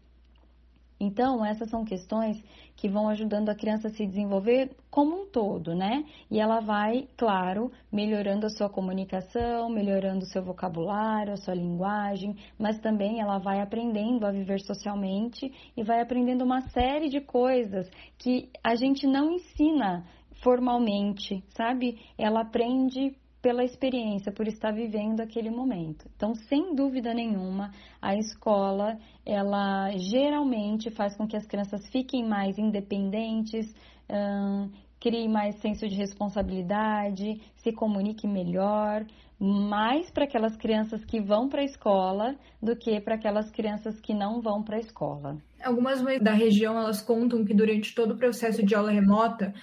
Então, 1.03 1.43
essas 1.45 1.69
são 1.69 1.83
questões 1.83 2.41
que 2.77 2.87
vão 2.87 3.09
ajudando 3.09 3.49
a 3.49 3.55
criança 3.55 3.89
a 3.89 3.91
se 3.91 4.05
desenvolver 4.05 4.71
como 4.89 5.21
um 5.21 5.25
todo, 5.25 5.75
né? 5.75 6.05
E 6.31 6.39
ela 6.39 6.61
vai, 6.61 7.07
claro, 7.17 7.71
melhorando 7.91 8.45
a 8.45 8.49
sua 8.49 8.69
comunicação, 8.69 9.69
melhorando 9.69 10.23
o 10.23 10.27
seu 10.27 10.41
vocabulário, 10.41 11.33
a 11.33 11.37
sua 11.37 11.53
linguagem, 11.53 12.35
mas 12.57 12.79
também 12.79 13.19
ela 13.19 13.37
vai 13.37 13.59
aprendendo 13.59 14.25
a 14.25 14.31
viver 14.31 14.61
socialmente 14.61 15.51
e 15.75 15.83
vai 15.83 16.01
aprendendo 16.01 16.43
uma 16.43 16.61
série 16.69 17.09
de 17.09 17.19
coisas 17.19 17.89
que 18.17 18.49
a 18.63 18.75
gente 18.75 19.05
não 19.05 19.31
ensina 19.31 20.05
formalmente, 20.41 21.43
sabe? 21.49 21.99
Ela 22.17 22.41
aprende 22.41 23.15
pela 23.43 23.65
experiência, 23.65 24.31
por 24.31 24.47
estar 24.47 24.71
vivendo 24.71 25.19
aquele 25.19 25.51
momento. 25.51 26.09
Então, 26.15 26.33
sem 26.33 26.73
dúvida 26.73 27.13
nenhuma, 27.13 27.71
a 28.01 28.15
escola, 28.15 28.97
ela 29.25 29.91
geralmente 29.97 30.89
faz 30.89 31.13
com 31.17 31.27
que 31.27 31.35
as 31.35 31.45
crianças 31.45 31.85
fiquem 31.89 32.25
mais 32.25 32.57
independentes, 32.57 33.75
hum, 34.09 34.71
crie 34.97 35.27
mais 35.27 35.55
senso 35.57 35.85
de 35.89 35.93
responsabilidade, 35.93 37.41
se 37.57 37.73
comunique 37.73 38.25
melhor, 38.25 39.05
mais 39.37 40.09
para 40.09 40.23
aquelas 40.23 40.55
crianças 40.55 41.03
que 41.03 41.19
vão 41.19 41.49
para 41.49 41.59
a 41.59 41.65
escola 41.65 42.37
do 42.61 42.77
que 42.77 43.01
para 43.01 43.15
aquelas 43.15 43.51
crianças 43.51 43.99
que 43.99 44.13
não 44.13 44.41
vão 44.41 44.63
para 44.63 44.77
a 44.77 44.79
escola. 44.79 45.37
Algumas 45.61 46.01
mães 46.01 46.21
da 46.21 46.31
região, 46.31 46.77
elas 46.77 47.01
contam 47.01 47.43
que 47.43 47.53
durante 47.53 47.93
todo 47.93 48.13
o 48.13 48.17
processo 48.17 48.65
de 48.65 48.73
aula 48.73 48.89
remota, 48.89 49.53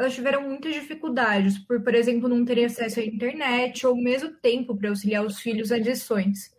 elas 0.00 0.14
tiveram 0.14 0.48
muitas 0.48 0.72
dificuldades 0.72 1.58
por, 1.58 1.82
por 1.82 1.94
exemplo, 1.94 2.26
não 2.26 2.42
terem 2.42 2.64
acesso 2.64 3.00
à 3.00 3.04
internet 3.04 3.86
ou 3.86 3.94
mesmo 3.94 4.30
tempo 4.30 4.74
para 4.74 4.88
auxiliar 4.88 5.24
os 5.24 5.38
filhos 5.38 5.70
às 5.70 5.84
lições. 5.84 6.50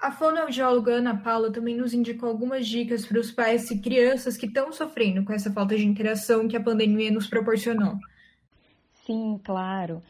A 0.00 0.10
fonoaudióloga 0.10 0.92
Ana 0.92 1.14
Paula 1.14 1.52
também 1.52 1.76
nos 1.76 1.92
indicou 1.92 2.28
algumas 2.28 2.66
dicas 2.66 3.04
para 3.04 3.20
os 3.20 3.30
pais 3.30 3.70
e 3.70 3.78
crianças 3.80 4.38
que 4.38 4.46
estão 4.46 4.72
sofrendo 4.72 5.24
com 5.24 5.32
essa 5.32 5.52
falta 5.52 5.76
de 5.76 5.84
interação 5.84 6.48
que 6.48 6.56
a 6.56 6.62
pandemia 6.62 7.10
nos 7.10 7.26
proporcionou. 7.26 7.98
Sim, 9.04 9.38
claro. 9.44 10.02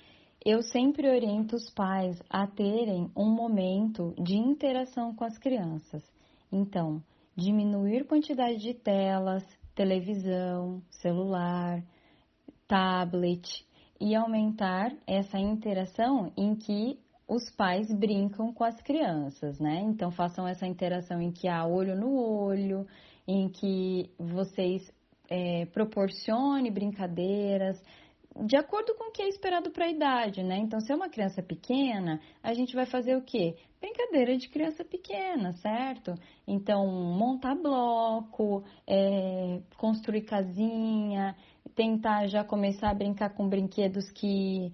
Eu 0.45 0.63
sempre 0.63 1.09
oriento 1.09 1.57
os 1.57 1.69
pais 1.71 2.23
a 2.31 2.47
terem 2.47 3.11
um 3.17 3.27
momento 3.27 4.15
de 4.17 4.37
interação 4.37 5.13
com 5.13 5.25
as 5.25 5.37
crianças. 5.39 6.05
Então, 6.53 7.03
diminuir 7.35 8.05
quantidade 8.05 8.59
de 8.59 8.75
telas, 8.75 9.45
televisão, 9.75 10.81
celular, 10.91 11.83
tablet 12.69 13.67
e 14.01 14.15
aumentar 14.15 14.93
essa 15.07 15.39
interação 15.39 16.33
em 16.37 16.55
que 16.55 16.99
os 17.27 17.51
pais 17.51 17.93
brincam 17.93 18.53
com 18.53 18.65
as 18.65 18.81
crianças, 18.83 19.59
né? 19.59 19.81
Então 19.83 20.11
façam 20.11 20.47
essa 20.47 20.67
interação 20.67 21.21
em 21.21 21.33
que 21.33 21.49
há 21.49 21.67
olho 21.67 21.97
no 21.97 22.15
olho, 22.15 22.87
em 23.27 23.49
que 23.49 24.11
vocês 24.19 24.91
é, 25.29 25.67
proporcione 25.67 26.71
brincadeiras, 26.71 27.83
de 28.47 28.57
acordo 28.57 28.95
com 28.95 29.09
o 29.09 29.13
que 29.13 29.23
é 29.23 29.29
esperado 29.29 29.71
para 29.71 29.87
a 29.87 29.91
idade, 29.91 30.43
né? 30.43 30.59
Então, 30.59 30.81
se 30.81 30.93
é 30.93 30.95
uma 30.95 31.09
criança 31.09 31.43
pequena, 31.43 32.21
a 32.43 32.55
gente 32.55 32.75
vai 32.75 32.87
fazer 32.87 33.17
o 33.17 33.23
quê? 33.23 33.57
Brincadeira 33.81 34.37
de 34.37 34.49
criança 34.49 34.85
pequena, 34.85 35.55
certo? 35.55 36.15
Então, 36.47 36.87
montar 36.87 37.55
bloco, 37.57 38.65
é, 38.87 39.61
construir 39.77 40.23
casinha, 40.23 41.35
tentar 41.79 42.27
já 42.27 42.43
começar 42.43 42.91
a 42.91 42.95
brincar 42.95 43.31
com 43.31 43.49
brinquedos 43.49 44.11
que 44.11 44.73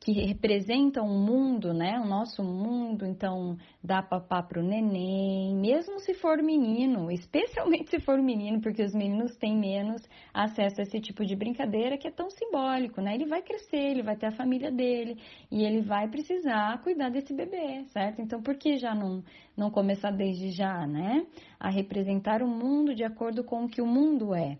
que 0.00 0.12
representam 0.12 1.06
o 1.06 1.18
mundo, 1.18 1.72
né? 1.72 1.98
O 1.98 2.04
nosso 2.04 2.42
mundo, 2.42 3.06
então 3.06 3.56
dá 3.82 4.02
papá 4.02 4.42
para 4.42 4.60
o 4.60 4.62
neném, 4.62 5.56
mesmo 5.56 5.98
se 5.98 6.12
for 6.12 6.42
menino, 6.42 7.10
especialmente 7.10 7.88
se 7.90 8.00
for 8.00 8.20
menino, 8.20 8.60
porque 8.60 8.82
os 8.82 8.94
meninos 8.94 9.34
têm 9.38 9.56
menos 9.56 10.02
acesso 10.34 10.80
a 10.80 10.82
esse 10.82 11.00
tipo 11.00 11.24
de 11.24 11.34
brincadeira 11.34 11.96
que 11.96 12.06
é 12.06 12.10
tão 12.10 12.28
simbólico, 12.28 13.00
né? 13.00 13.14
Ele 13.14 13.24
vai 13.24 13.40
crescer, 13.40 13.92
ele 13.92 14.02
vai 14.02 14.14
ter 14.14 14.26
a 14.26 14.32
família 14.32 14.70
dele 14.70 15.16
e 15.50 15.64
ele 15.64 15.80
vai 15.80 16.06
precisar 16.06 16.82
cuidar 16.82 17.08
desse 17.08 17.32
bebê, 17.32 17.84
certo? 17.86 18.20
Então 18.20 18.42
por 18.42 18.56
que 18.56 18.76
já 18.76 18.94
não, 18.94 19.24
não 19.56 19.70
começar 19.70 20.10
desde 20.10 20.50
já, 20.50 20.86
né? 20.86 21.26
A 21.58 21.70
representar 21.70 22.42
o 22.42 22.46
mundo 22.46 22.94
de 22.94 23.04
acordo 23.04 23.42
com 23.42 23.64
o 23.64 23.68
que 23.68 23.80
o 23.80 23.86
mundo 23.86 24.34
é 24.34 24.58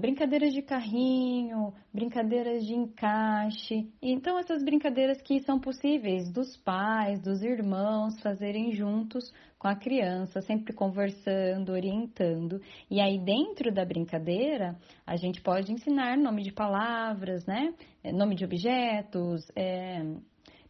brincadeiras 0.00 0.52
de 0.52 0.60
carrinho, 0.60 1.72
brincadeiras 1.92 2.66
de 2.66 2.74
encaixe. 2.74 3.90
Então, 4.02 4.38
essas 4.38 4.62
brincadeiras 4.62 5.20
que 5.22 5.40
são 5.40 5.58
possíveis 5.58 6.30
dos 6.30 6.56
pais, 6.58 7.20
dos 7.22 7.42
irmãos 7.42 8.20
fazerem 8.20 8.72
juntos 8.72 9.32
com 9.58 9.66
a 9.66 9.74
criança, 9.74 10.42
sempre 10.42 10.74
conversando, 10.74 11.72
orientando. 11.72 12.60
E 12.90 13.00
aí, 13.00 13.18
dentro 13.18 13.72
da 13.72 13.84
brincadeira, 13.84 14.76
a 15.06 15.16
gente 15.16 15.40
pode 15.40 15.72
ensinar 15.72 16.18
nome 16.18 16.42
de 16.42 16.52
palavras, 16.52 17.46
né? 17.46 17.72
É, 18.04 18.12
nome 18.12 18.34
de 18.34 18.44
objetos. 18.44 19.50
É... 19.56 20.02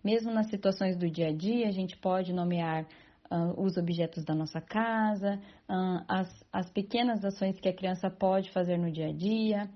Mesmo 0.04 0.32
nas 0.32 0.48
situações 0.48 0.96
do 0.96 1.10
dia 1.10 1.30
a 1.30 1.32
dia, 1.32 1.66
a 1.66 1.72
gente 1.72 1.96
pode 1.96 2.32
nomear 2.32 2.86
uh, 3.30 3.60
os 3.60 3.76
objetos 3.76 4.24
da 4.24 4.34
nossa 4.34 4.60
casa, 4.60 5.40
uh, 5.68 6.04
as, 6.08 6.44
as 6.52 6.70
pequenas 6.70 7.24
ações 7.24 7.58
que 7.60 7.68
a 7.68 7.72
criança 7.72 8.10
pode 8.10 8.50
fazer 8.50 8.76
no 8.76 8.90
dia 8.90 9.08
a 9.08 9.12
dia. 9.12 9.68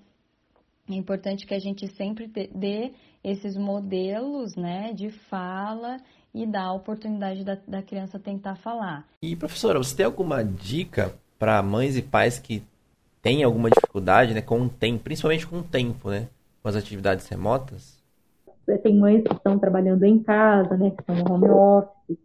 É 0.88 0.94
importante 0.94 1.46
que 1.46 1.54
a 1.54 1.58
gente 1.58 1.86
sempre 1.94 2.26
dê 2.26 2.92
esses 3.22 3.56
modelos 3.56 4.56
né, 4.56 4.92
de 4.92 5.10
fala 5.10 5.98
e 6.34 6.46
dá 6.46 6.62
a 6.62 6.72
oportunidade 6.72 7.44
da, 7.44 7.56
da 7.66 7.82
criança 7.82 8.18
tentar 8.18 8.56
falar. 8.56 9.06
E 9.22 9.36
professora, 9.36 9.78
você 9.78 9.96
tem 9.96 10.06
alguma 10.06 10.44
dica 10.44 11.14
para 11.38 11.62
mães 11.62 11.96
e 11.96 12.02
pais 12.02 12.38
que 12.38 12.62
têm 13.22 13.42
alguma 13.42 13.70
dificuldade 13.70 14.34
né, 14.34 14.40
com 14.40 14.62
o 14.62 14.68
tempo, 14.68 15.04
principalmente 15.04 15.46
com 15.46 15.58
o 15.58 15.62
tempo, 15.62 16.10
né, 16.10 16.28
com 16.62 16.68
as 16.68 16.76
atividades 16.76 17.26
remotas? 17.28 18.00
Tem 18.82 18.96
mães 18.96 19.24
que 19.24 19.32
estão 19.32 19.58
trabalhando 19.58 20.04
em 20.04 20.22
casa, 20.22 20.76
né, 20.76 20.90
que 20.90 21.00
estão 21.00 21.16
no 21.16 21.32
home 21.32 21.50
office, 21.50 22.18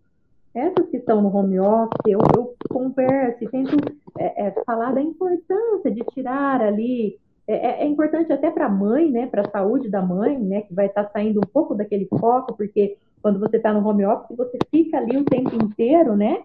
essas 0.56 0.90
que 0.90 0.98
estão 0.98 1.22
no 1.22 1.36
home 1.36 1.60
office, 1.60 2.00
eu, 2.08 2.20
eu 2.36 2.56
converso 2.70 3.44
e 3.44 3.48
tento 3.50 3.76
é, 4.18 4.48
é, 4.48 4.52
falar 4.66 4.94
da 4.94 5.02
importância 5.02 5.92
de 5.92 6.02
tirar 6.14 6.62
ali. 6.62 7.20
É, 7.48 7.54
é, 7.54 7.84
é 7.84 7.86
importante 7.86 8.32
até 8.32 8.50
para 8.50 8.66
a 8.66 8.70
mãe, 8.70 9.12
né, 9.12 9.28
para 9.28 9.42
a 9.42 9.52
saúde 9.52 9.90
da 9.90 10.02
mãe, 10.02 10.40
né, 10.40 10.62
que 10.62 10.74
vai 10.74 10.88
estar 10.88 11.04
tá 11.04 11.12
saindo 11.12 11.40
um 11.40 11.48
pouco 11.52 11.76
daquele 11.76 12.08
foco, 12.20 12.56
porque 12.56 12.98
quando 13.22 13.40
você 13.40 13.58
está 13.58 13.72
no 13.74 13.88
home 13.88 14.06
office, 14.06 14.36
você 14.36 14.58
fica 14.72 14.98
ali 14.98 15.18
o 15.18 15.26
tempo 15.26 15.54
inteiro, 15.56 16.16
né? 16.16 16.44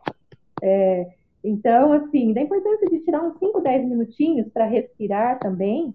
É, 0.63 1.07
então, 1.43 1.93
assim, 1.93 2.35
da 2.35 2.43
importância 2.43 2.87
de 2.89 3.01
tirar 3.01 3.23
uns 3.23 3.39
5, 3.39 3.61
10 3.61 3.89
minutinhos 3.89 4.49
para 4.53 4.67
respirar 4.67 5.39
também 5.39 5.95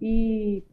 e 0.00 0.62
e, 0.62 0.64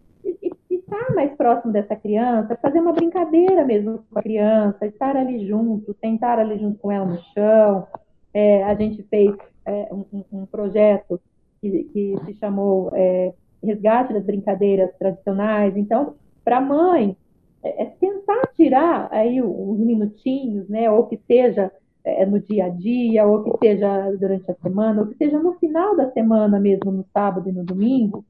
estar 0.89 1.13
mais 1.13 1.31
próximo 1.35 1.71
dessa 1.71 1.95
criança, 1.95 2.57
fazer 2.61 2.79
uma 2.79 2.93
brincadeira 2.93 3.63
mesmo 3.63 4.03
com 4.09 4.19
a 4.19 4.21
criança, 4.21 4.85
estar 4.85 5.15
ali 5.15 5.47
junto, 5.47 5.95
sentar 6.01 6.39
ali 6.39 6.57
junto 6.59 6.79
com 6.79 6.91
ela 6.91 7.05
no 7.05 7.19
chão. 7.33 7.87
É, 8.33 8.63
a 8.63 8.73
gente 8.75 9.03
fez 9.03 9.35
é, 9.65 9.87
um, 9.91 10.23
um, 10.31 10.45
projeto 10.45 11.19
que, 11.61 11.83
que, 11.85 12.15
se 12.25 12.33
chamou 12.35 12.91
é, 12.93 13.33
Resgate 13.63 14.13
das 14.13 14.23
Brincadeiras 14.23 14.91
Tradicionais. 14.97 15.75
Então, 15.75 16.15
para 16.43 16.57
a 16.57 16.61
mãe, 16.61 17.15
é, 17.63 17.83
é, 17.83 17.85
tentar 17.85 18.47
tirar 18.55 19.09
aí 19.11 19.41
uns 19.41 19.79
minutinhos, 19.79 20.67
né, 20.69 20.89
ou 20.89 21.05
que 21.07 21.19
seja 21.27 21.71
é, 22.03 22.25
no 22.25 22.39
dia 22.39 22.65
a 22.65 22.69
dia, 22.69 23.25
ou 23.25 23.43
que 23.43 23.67
seja 23.67 24.11
durante 24.19 24.49
a 24.49 24.55
semana, 24.55 25.01
ou 25.01 25.07
que 25.07 25.15
seja 25.17 25.37
no 25.39 25.53
final 25.53 25.95
da 25.95 26.11
semana 26.11 26.59
mesmo, 26.59 26.91
no 26.91 27.05
sábado 27.13 27.49
e 27.49 27.51
no 27.51 27.63
domingo, 27.63 28.23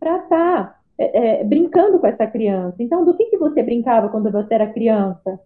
para 0.00 0.18
estar 0.18 0.64
tá 0.64 0.78
é, 0.98 1.40
é, 1.40 1.44
brincando 1.44 1.98
com 2.00 2.06
essa 2.06 2.26
criança. 2.26 2.76
Então, 2.80 3.04
do 3.04 3.14
que, 3.16 3.26
que 3.26 3.38
você 3.38 3.62
brincava 3.62 4.08
quando 4.08 4.32
você 4.32 4.54
era 4.54 4.72
criança? 4.72 5.38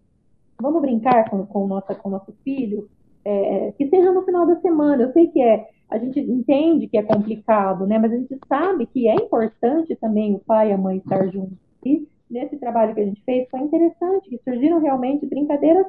Vamos 0.59 0.81
brincar 0.81 1.29
com, 1.29 1.45
com, 1.45 1.67
nossa, 1.67 1.93
com 1.93 2.09
nosso 2.09 2.33
filho? 2.43 2.89
É, 3.23 3.71
que 3.77 3.87
seja 3.87 4.11
no 4.11 4.23
final 4.23 4.47
da 4.47 4.59
semana. 4.61 5.03
Eu 5.03 5.13
sei 5.13 5.27
que 5.27 5.41
é, 5.41 5.69
a 5.89 5.97
gente 5.99 6.19
entende 6.19 6.87
que 6.87 6.97
é 6.97 7.03
complicado, 7.03 7.85
né? 7.85 7.99
Mas 7.99 8.11
a 8.11 8.17
gente 8.17 8.37
sabe 8.47 8.87
que 8.87 9.07
é 9.07 9.13
importante 9.13 9.95
também 9.95 10.33
o 10.33 10.39
pai 10.39 10.71
e 10.71 10.73
a 10.73 10.77
mãe 10.77 10.97
estar 10.97 11.27
juntos. 11.27 11.57
E 11.85 12.07
nesse 12.29 12.57
trabalho 12.57 12.95
que 12.95 13.01
a 13.01 13.05
gente 13.05 13.23
fez 13.23 13.47
foi 13.49 13.59
interessante, 13.59 14.29
que 14.29 14.41
surgiram 14.43 14.79
realmente 14.79 15.25
brincadeiras 15.27 15.85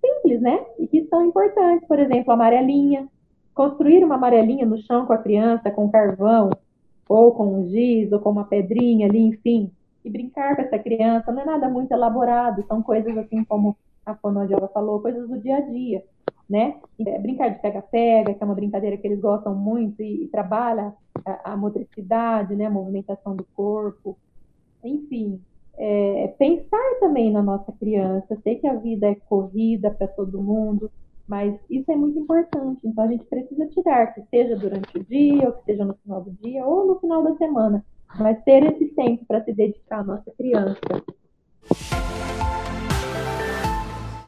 simples, 0.00 0.40
né? 0.40 0.58
E 0.78 0.86
que 0.86 1.04
são 1.04 1.26
importantes. 1.26 1.86
Por 1.86 1.98
exemplo, 1.98 2.30
a 2.30 2.34
amarelinha. 2.34 3.06
Construir 3.54 4.02
uma 4.02 4.14
amarelinha 4.14 4.64
no 4.64 4.78
chão 4.78 5.04
com 5.04 5.12
a 5.12 5.18
criança, 5.18 5.70
com 5.70 5.90
carvão, 5.90 6.50
ou 7.10 7.32
com 7.32 7.58
um 7.58 7.68
giz, 7.68 8.12
ou 8.12 8.20
com 8.20 8.30
uma 8.30 8.44
pedrinha 8.44 9.08
ali, 9.08 9.18
enfim. 9.18 9.72
E 10.04 10.08
brincar 10.08 10.54
com 10.54 10.62
essa 10.62 10.78
criança 10.78 11.32
não 11.32 11.42
é 11.42 11.44
nada 11.44 11.68
muito 11.68 11.90
elaborado, 11.90 12.64
são 12.68 12.80
coisas 12.80 13.18
assim 13.18 13.42
como 13.42 13.76
a 14.06 14.14
fonoaudióloga 14.14 14.72
falou, 14.72 15.00
coisas 15.00 15.28
do 15.28 15.36
dia 15.40 15.56
a 15.56 15.60
dia, 15.60 16.04
né? 16.48 16.76
É, 17.04 17.18
brincar 17.18 17.48
de 17.48 17.60
pega-pega, 17.60 18.32
que 18.32 18.40
é 18.40 18.46
uma 18.46 18.54
brincadeira 18.54 18.96
que 18.96 19.08
eles 19.08 19.20
gostam 19.20 19.56
muito 19.56 20.00
e, 20.00 20.22
e 20.22 20.28
trabalha 20.28 20.94
a, 21.26 21.52
a, 21.52 21.56
motricidade, 21.56 22.54
né? 22.54 22.66
A 22.66 22.70
movimentação 22.70 23.34
do 23.34 23.44
corpo. 23.56 24.16
Enfim, 24.84 25.40
é, 25.76 26.28
pensar 26.38 27.00
também 27.00 27.32
na 27.32 27.42
nossa 27.42 27.72
criança. 27.72 28.38
Sei 28.44 28.54
que 28.54 28.68
a 28.68 28.74
vida 28.74 29.08
é 29.08 29.16
corrida 29.16 29.90
para 29.90 30.06
todo 30.06 30.40
mundo, 30.40 30.88
mas 31.30 31.54
isso 31.70 31.88
é 31.92 31.94
muito 31.94 32.18
importante. 32.18 32.80
Então 32.84 33.04
a 33.04 33.06
gente 33.06 33.24
precisa 33.26 33.64
tirar, 33.68 34.12
que 34.12 34.20
seja 34.28 34.56
durante 34.56 34.98
o 34.98 35.04
dia, 35.04 35.46
ou 35.46 35.52
que 35.52 35.64
seja 35.64 35.84
no 35.84 35.94
final 35.94 36.24
do 36.24 36.32
dia, 36.32 36.66
ou 36.66 36.88
no 36.88 36.98
final 36.98 37.22
da 37.22 37.36
semana, 37.36 37.86
mas 38.18 38.42
ter 38.42 38.64
esse 38.64 38.86
tempo 38.88 39.24
para 39.26 39.44
se 39.44 39.52
dedicar 39.52 40.00
à 40.00 40.02
nossa 40.02 40.28
criança. 40.32 40.80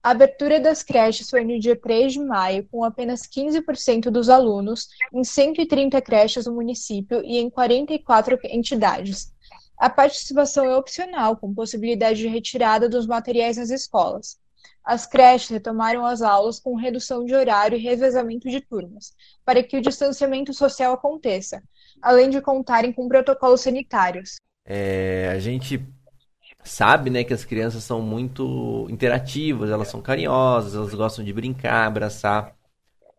A 0.01 0.11
abertura 0.11 0.61
das 0.61 0.85
creches 0.85 1.29
foi 1.29 1.43
no 1.43 1.59
dia 1.59 1.75
3 1.75 2.13
de 2.13 2.21
maio, 2.21 2.69
com 2.71 2.85
apenas 2.85 3.23
15% 3.23 4.09
dos 4.09 4.29
alunos, 4.29 4.87
em 5.13 5.25
130 5.25 6.01
creches 6.01 6.47
no 6.47 6.55
município 6.55 7.21
e 7.25 7.39
em 7.39 7.51
44 7.51 8.39
entidades. 8.45 9.33
A 9.77 9.91
participação 9.91 10.65
é 10.65 10.77
opcional, 10.77 11.37
com 11.37 11.53
possibilidade 11.53 12.21
de 12.21 12.29
retirada 12.29 12.89
dos 12.89 13.09
materiais 13.09 13.57
nas 13.57 13.71
escolas. 13.71 14.41
As 14.85 15.07
creches 15.07 15.49
retomaram 15.49 16.05
as 16.05 16.23
aulas 16.23 16.59
com 16.59 16.75
redução 16.75 17.25
de 17.25 17.35
horário 17.35 17.79
e 17.79 17.81
revezamento 17.81 18.49
de 18.49 18.61
turmas, 18.61 19.15
para 19.45 19.63
que 19.63 19.77
o 19.77 19.81
distanciamento 19.81 20.53
social 20.53 20.93
aconteça, 20.93 21.63
além 22.01 22.31
de 22.31 22.41
contarem 22.41 22.93
com 22.93 23.09
protocolos 23.09 23.61
sanitários. 23.61 24.37
É, 24.65 25.31
a 25.33 25.39
gente 25.39 25.85
sabe 26.65 27.11
né, 27.11 27.25
que 27.25 27.35
as 27.35 27.45
crianças 27.45 27.85
são 27.85 28.01
muito 28.01 28.87
interativas, 28.91 29.71
elas 29.71 29.89
são 29.89 30.01
carinhosas, 30.01 30.75
elas 30.75 30.95
gostam 30.95 31.25
de 31.25 31.33
brincar, 31.33 31.87
abraçar. 31.87 32.55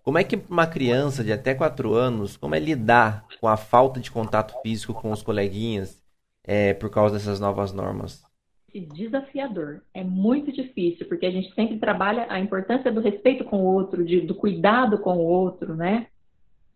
Como 0.04 0.18
é 0.18 0.24
que 0.24 0.42
uma 0.50 0.68
criança 0.68 1.24
de 1.24 1.32
até 1.32 1.54
4 1.54 1.94
anos, 1.94 2.36
como 2.36 2.56
é 2.56 2.60
lidar 2.60 3.26
com 3.40 3.48
a 3.48 3.56
falta 3.56 4.00
de 4.00 4.12
contato 4.12 4.54
físico 4.62 4.94
com 4.94 5.12
os 5.12 5.22
coleguinhas 5.22 6.02
é, 6.44 6.74
por 6.74 6.90
causa 6.90 7.16
dessas 7.16 7.40
novas 7.40 7.72
normas? 7.72 8.22
Desafiador, 8.82 9.84
é 9.94 10.04
muito 10.04 10.52
difícil, 10.52 11.08
porque 11.08 11.26
a 11.26 11.32
gente 11.32 11.54
sempre 11.54 11.78
trabalha 11.78 12.26
a 12.30 12.40
importância 12.40 12.92
do 12.92 13.02
respeito 13.02 13.44
com 13.44 13.58
o 13.58 13.74
outro, 13.74 14.04
de, 14.04 14.22
do 14.22 14.34
cuidado 14.34 14.98
com 14.98 15.18
o 15.18 15.26
outro, 15.26 15.76
né? 15.76 16.08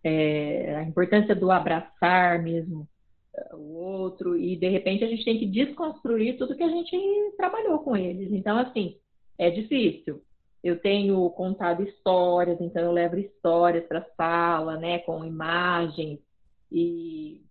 É, 0.03 0.75
a 0.75 0.83
importância 0.83 1.36
do 1.36 1.49
abraçar 1.51 2.41
mesmo 2.41 2.88
é, 3.36 3.55
o 3.55 3.73
outro, 3.73 4.38
e 4.38 4.55
de 4.55 4.69
repente 4.69 5.03
a 5.03 5.07
gente 5.07 5.25
tem 5.25 5.39
que 5.39 5.47
desconstruir 5.47 6.38
tudo 6.38 6.55
que 6.55 6.63
a 6.63 6.69
gente 6.69 6.97
trabalhou 7.36 7.79
com 7.79 7.97
eles. 7.97 8.31
Então, 8.31 8.57
assim, 8.60 8.97
é 9.38 9.49
difícil. 9.49 10.21
Eu 10.63 10.79
tenho 10.79 11.29
contado 11.31 11.83
histórias, 11.83 12.60
então 12.62 12.83
eu 12.83 12.91
levo 12.91 13.17
histórias 13.17 13.86
para 13.86 13.99
a 13.99 14.15
sala, 14.15 14.77
né, 14.77 14.99
com 14.99 15.25
imagens, 15.25 16.19
e 16.71 17.41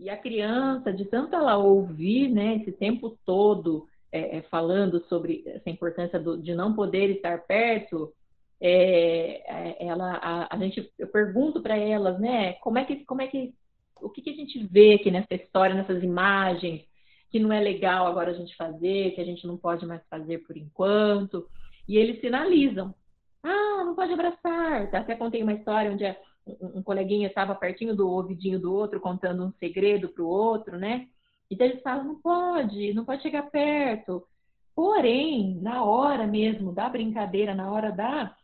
e 0.00 0.08
a 0.08 0.16
criança, 0.16 0.90
de 0.92 1.04
tanto 1.04 1.36
ela 1.36 1.58
ouvir, 1.58 2.28
né, 2.30 2.56
esse 2.56 2.72
tempo 2.72 3.18
todo 3.26 3.86
é, 4.10 4.38
é, 4.38 4.42
falando 4.42 5.04
sobre 5.04 5.44
essa 5.46 5.68
importância 5.68 6.18
do, 6.18 6.38
de 6.38 6.54
não 6.54 6.74
poder 6.74 7.10
estar 7.10 7.38
perto, 7.46 8.10
é, 8.58 9.42
é 9.46 9.86
ela, 9.86 10.14
a, 10.14 10.56
a, 10.56 10.58
gente, 10.58 10.90
eu 10.98 11.06
pergunto 11.06 11.60
para 11.60 11.76
elas, 11.76 12.18
né, 12.18 12.54
como 12.54 12.78
é 12.78 12.84
que, 12.86 13.04
como 13.04 13.20
é 13.20 13.26
que, 13.26 13.52
o 14.00 14.08
que, 14.08 14.22
que 14.22 14.30
a 14.30 14.34
gente 14.34 14.66
vê 14.66 14.94
aqui 14.94 15.10
nessa 15.10 15.34
história, 15.34 15.74
nessas 15.74 16.02
imagens, 16.02 16.82
que 17.30 17.38
não 17.38 17.52
é 17.52 17.60
legal 17.60 18.06
agora 18.06 18.30
a 18.30 18.34
gente 18.34 18.56
fazer, 18.56 19.10
que 19.10 19.20
a 19.20 19.24
gente 19.24 19.46
não 19.46 19.58
pode 19.58 19.84
mais 19.84 20.02
fazer 20.08 20.38
por 20.38 20.56
enquanto, 20.56 21.46
e 21.86 21.98
eles 21.98 22.20
sinalizam. 22.22 22.94
Ah, 23.42 23.84
não 23.84 23.94
pode 23.94 24.12
abraçar. 24.12 24.94
Até 24.94 25.14
contei 25.14 25.42
uma 25.42 25.52
história 25.52 25.92
onde 25.92 26.04
a, 26.04 26.16
um 26.60 26.82
coleguinha 26.82 27.28
estava 27.28 27.54
pertinho 27.54 27.94
do 27.94 28.08
ouvidinho 28.08 28.58
do 28.58 28.72
outro, 28.72 29.00
contando 29.00 29.44
um 29.44 29.52
segredo 29.52 30.08
para 30.08 30.22
o 30.22 30.28
outro, 30.28 30.78
né? 30.78 31.08
Então 31.50 31.66
eles 31.66 31.82
falam, 31.82 32.04
não 32.04 32.20
pode, 32.20 32.94
não 32.94 33.04
pode 33.04 33.22
chegar 33.22 33.50
perto. 33.50 34.26
Porém, 34.74 35.58
na 35.60 35.84
hora 35.84 36.26
mesmo 36.26 36.72
da 36.72 36.88
brincadeira, 36.88 37.54
na 37.54 37.70
hora 37.70 37.90
da 37.90 38.34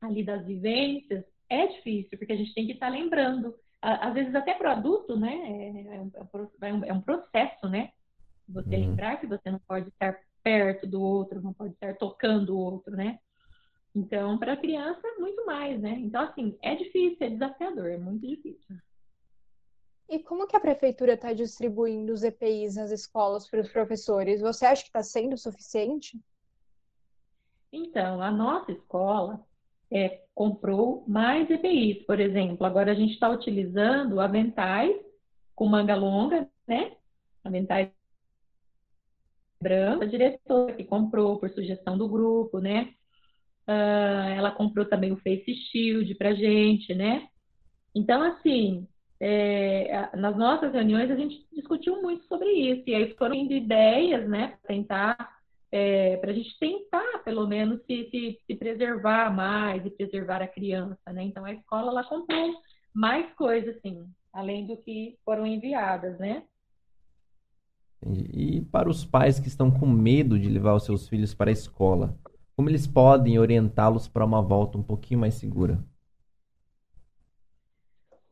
ali 0.00 0.24
das 0.24 0.44
vivências, 0.44 1.24
é 1.48 1.66
difícil, 1.66 2.18
porque 2.18 2.32
a 2.32 2.36
gente 2.36 2.54
tem 2.54 2.66
que 2.66 2.72
estar 2.72 2.86
tá 2.86 2.92
lembrando. 2.92 3.54
Às 3.80 4.14
vezes 4.14 4.34
até 4.34 4.54
para 4.54 4.70
o 4.70 4.72
adulto, 4.72 5.18
né? 5.18 5.34
É, 5.34 5.96
é, 5.96 6.72
um, 6.72 6.84
é 6.84 6.92
um 6.92 7.00
processo, 7.00 7.68
né? 7.68 7.90
Você 8.48 8.76
uhum. 8.76 8.88
lembrar 8.88 9.18
que 9.18 9.26
você 9.26 9.50
não 9.50 9.58
pode 9.60 9.88
estar 9.88 10.16
perto 10.42 10.86
do 10.86 11.00
outro, 11.00 11.42
não 11.42 11.52
pode 11.52 11.74
estar 11.74 11.94
tocando 11.96 12.54
o 12.54 12.58
outro, 12.58 12.94
né? 12.96 13.18
Então, 13.94 14.38
para 14.38 14.54
a 14.54 14.56
criança, 14.56 15.02
muito 15.18 15.44
mais, 15.44 15.80
né? 15.80 15.98
Então, 15.98 16.22
assim, 16.22 16.56
é 16.62 16.74
difícil, 16.74 17.26
é 17.26 17.30
desafiador, 17.30 17.90
é 17.90 17.98
muito 17.98 18.26
difícil. 18.26 18.76
E 20.08 20.18
como 20.18 20.46
que 20.46 20.56
a 20.56 20.60
prefeitura 20.60 21.14
está 21.14 21.32
distribuindo 21.32 22.12
os 22.12 22.22
EPIs 22.22 22.76
nas 22.76 22.90
escolas 22.90 23.48
para 23.48 23.60
os 23.60 23.70
professores? 23.70 24.40
Você 24.40 24.66
acha 24.66 24.82
que 24.82 24.88
está 24.88 25.02
sendo 25.02 25.36
suficiente? 25.36 26.18
Então, 27.72 28.20
a 28.20 28.30
nossa 28.30 28.72
escola 28.72 29.44
é, 29.90 30.22
comprou 30.34 31.04
mais 31.06 31.50
EPIs, 31.50 32.04
por 32.04 32.18
exemplo. 32.20 32.66
Agora 32.66 32.92
a 32.92 32.94
gente 32.94 33.12
está 33.14 33.30
utilizando 33.30 34.20
aventais 34.20 34.94
com 35.54 35.66
manga 35.66 35.94
longa, 35.94 36.48
né? 36.66 36.96
Aventais 37.44 37.90
branca, 39.60 40.04
a 40.04 40.08
diretora 40.08 40.74
que 40.74 40.84
comprou 40.84 41.38
por 41.38 41.48
sugestão 41.50 41.96
do 41.96 42.08
grupo, 42.08 42.58
né? 42.58 42.94
Uh, 43.68 44.34
ela 44.36 44.50
comprou 44.50 44.84
também 44.84 45.12
o 45.12 45.16
Face 45.16 45.54
Shield 45.70 46.14
para 46.16 46.34
gente, 46.34 46.94
né? 46.94 47.28
Então, 47.94 48.22
assim, 48.22 48.86
é, 49.24 50.10
nas 50.16 50.36
nossas 50.36 50.72
reuniões 50.72 51.08
a 51.08 51.14
gente 51.14 51.46
discutiu 51.52 52.02
muito 52.02 52.24
sobre 52.24 52.50
isso. 52.50 52.82
E 52.88 52.94
aí 52.94 53.14
foram 53.14 53.36
indo 53.36 53.52
ideias, 53.52 54.28
né, 54.28 54.48
para 54.48 54.74
tentar, 54.74 55.36
é, 55.70 56.20
a 56.20 56.32
gente 56.32 56.58
tentar, 56.58 57.22
pelo 57.24 57.46
menos, 57.46 57.80
se, 57.86 58.08
se, 58.10 58.38
se, 58.44 58.54
preservar 58.56 59.32
mais 59.32 59.86
e 59.86 59.90
preservar 59.90 60.42
a 60.42 60.48
criança, 60.48 61.12
né? 61.12 61.22
Então, 61.22 61.44
a 61.44 61.52
escola, 61.52 61.92
ela 61.92 62.02
comprou 62.02 62.60
mais 62.92 63.32
coisas, 63.34 63.76
assim, 63.76 64.04
além 64.32 64.66
do 64.66 64.76
que 64.76 65.16
foram 65.24 65.46
enviadas, 65.46 66.18
né? 66.18 66.42
E 68.04 68.62
para 68.72 68.90
os 68.90 69.04
pais 69.04 69.38
que 69.38 69.46
estão 69.46 69.70
com 69.70 69.86
medo 69.86 70.36
de 70.36 70.48
levar 70.48 70.74
os 70.74 70.84
seus 70.84 71.08
filhos 71.08 71.32
para 71.32 71.50
a 71.50 71.52
escola, 71.52 72.18
como 72.56 72.68
eles 72.68 72.86
podem 72.86 73.38
orientá-los 73.38 74.08
para 74.08 74.24
uma 74.24 74.42
volta 74.42 74.78
um 74.78 74.82
pouquinho 74.82 75.20
mais 75.20 75.34
segura? 75.34 75.78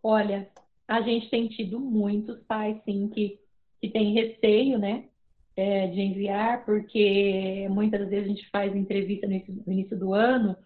Olha, 0.02 0.48
a 0.88 1.00
gente 1.02 1.28
tem 1.28 1.48
tido 1.48 1.78
muitos 1.78 2.40
pais, 2.44 2.80
sim, 2.84 3.08
que, 3.08 3.38
que 3.80 3.88
têm 3.88 4.14
receio, 4.14 4.78
né, 4.78 5.04
é, 5.56 5.86
de 5.88 6.00
enviar, 6.00 6.64
porque 6.64 7.68
muitas 7.70 8.08
vezes 8.08 8.24
a 8.24 8.28
gente 8.28 8.50
faz 8.50 8.74
entrevista 8.74 9.26
no 9.26 9.34
início, 9.34 9.62
no 9.66 9.72
início 9.72 9.98
do 9.98 10.14
ano 10.14 10.56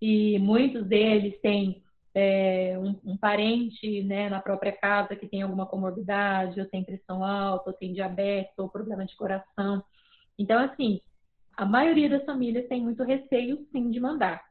e 0.00 0.38
muitos 0.38 0.86
deles 0.86 1.38
têm 1.40 1.82
é, 2.14 2.76
um, 2.78 3.12
um, 3.12 3.16
parente 3.16 4.02
né, 4.02 4.28
na 4.28 4.40
própria 4.40 4.72
casa 4.72 5.14
que 5.14 5.28
tem 5.28 5.42
alguma 5.42 5.66
comorbidade, 5.66 6.60
ou 6.60 6.66
tem 6.66 6.82
pressão 6.82 7.24
alta, 7.24 7.70
ou 7.70 7.76
tem 7.76 7.92
diabetes, 7.92 8.52
ou 8.58 8.68
problema 8.68 9.04
de 9.04 9.14
coração. 9.14 9.82
Então, 10.38 10.58
assim, 10.58 11.00
a 11.60 11.66
maioria 11.66 12.08
das 12.08 12.24
famílias 12.24 12.66
tem 12.68 12.80
muito 12.80 13.02
receio 13.02 13.66
sim 13.70 13.90
de 13.90 14.00
mandar, 14.00 14.42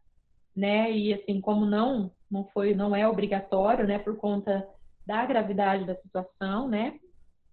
né? 0.55 0.91
E 0.91 1.11
assim, 1.11 1.41
como 1.41 1.65
não 1.65 2.11
não 2.29 2.45
foi, 2.53 2.75
não 2.75 2.95
é 2.95 3.07
obrigatório, 3.07 3.87
né, 3.87 3.97
por 3.97 4.15
conta 4.17 4.63
da 5.07 5.25
gravidade 5.25 5.85
da 5.85 5.95
situação, 5.95 6.67
né? 6.67 6.99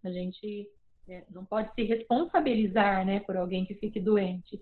A 0.04 0.10
gente 0.10 0.68
é, 1.08 1.24
não 1.30 1.42
pode 1.42 1.72
se 1.72 1.84
responsabilizar, 1.84 3.06
né, 3.06 3.20
por 3.20 3.34
alguém 3.34 3.64
que 3.64 3.74
fique 3.76 3.98
doente. 3.98 4.60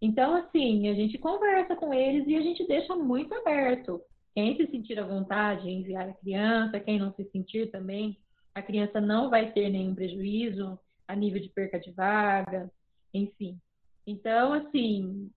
Então, 0.00 0.36
assim, 0.36 0.88
a 0.88 0.94
gente 0.94 1.18
conversa 1.18 1.74
com 1.74 1.92
eles 1.92 2.24
e 2.28 2.36
a 2.36 2.40
gente 2.40 2.64
deixa 2.68 2.94
muito 2.94 3.34
aberto. 3.34 4.00
Quem 4.32 4.56
se 4.56 4.68
sentir 4.68 5.00
à 5.00 5.04
vontade 5.04 5.68
enviar 5.68 6.08
a 6.08 6.14
criança, 6.14 6.78
quem 6.78 7.00
não 7.00 7.12
se 7.14 7.24
sentir 7.32 7.72
também, 7.72 8.16
a 8.54 8.62
criança 8.62 9.00
não 9.00 9.28
vai 9.28 9.50
ter 9.50 9.68
nenhum 9.70 9.92
prejuízo 9.92 10.78
a 11.08 11.16
nível 11.16 11.42
de 11.42 11.48
perca 11.48 11.80
de 11.80 11.90
vaga, 11.90 12.70
enfim. 13.12 13.58
Então, 14.06 14.52
assim, 14.52 15.30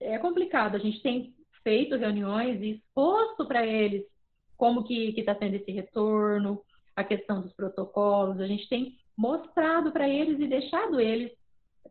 é 0.00 0.18
complicado. 0.18 0.74
A 0.76 0.78
gente 0.78 1.00
tem 1.02 1.34
feito 1.62 1.96
reuniões 1.96 2.60
e 2.60 2.72
exposto 2.72 3.46
para 3.46 3.66
eles 3.66 4.04
como 4.56 4.84
que 4.84 5.14
está 5.16 5.34
sendo 5.36 5.54
esse 5.54 5.70
retorno, 5.70 6.60
a 6.96 7.04
questão 7.04 7.40
dos 7.40 7.52
protocolos. 7.52 8.40
A 8.40 8.46
gente 8.46 8.68
tem 8.68 8.96
mostrado 9.16 9.92
para 9.92 10.08
eles 10.08 10.40
e 10.40 10.48
deixado 10.48 11.00
eles 11.00 11.32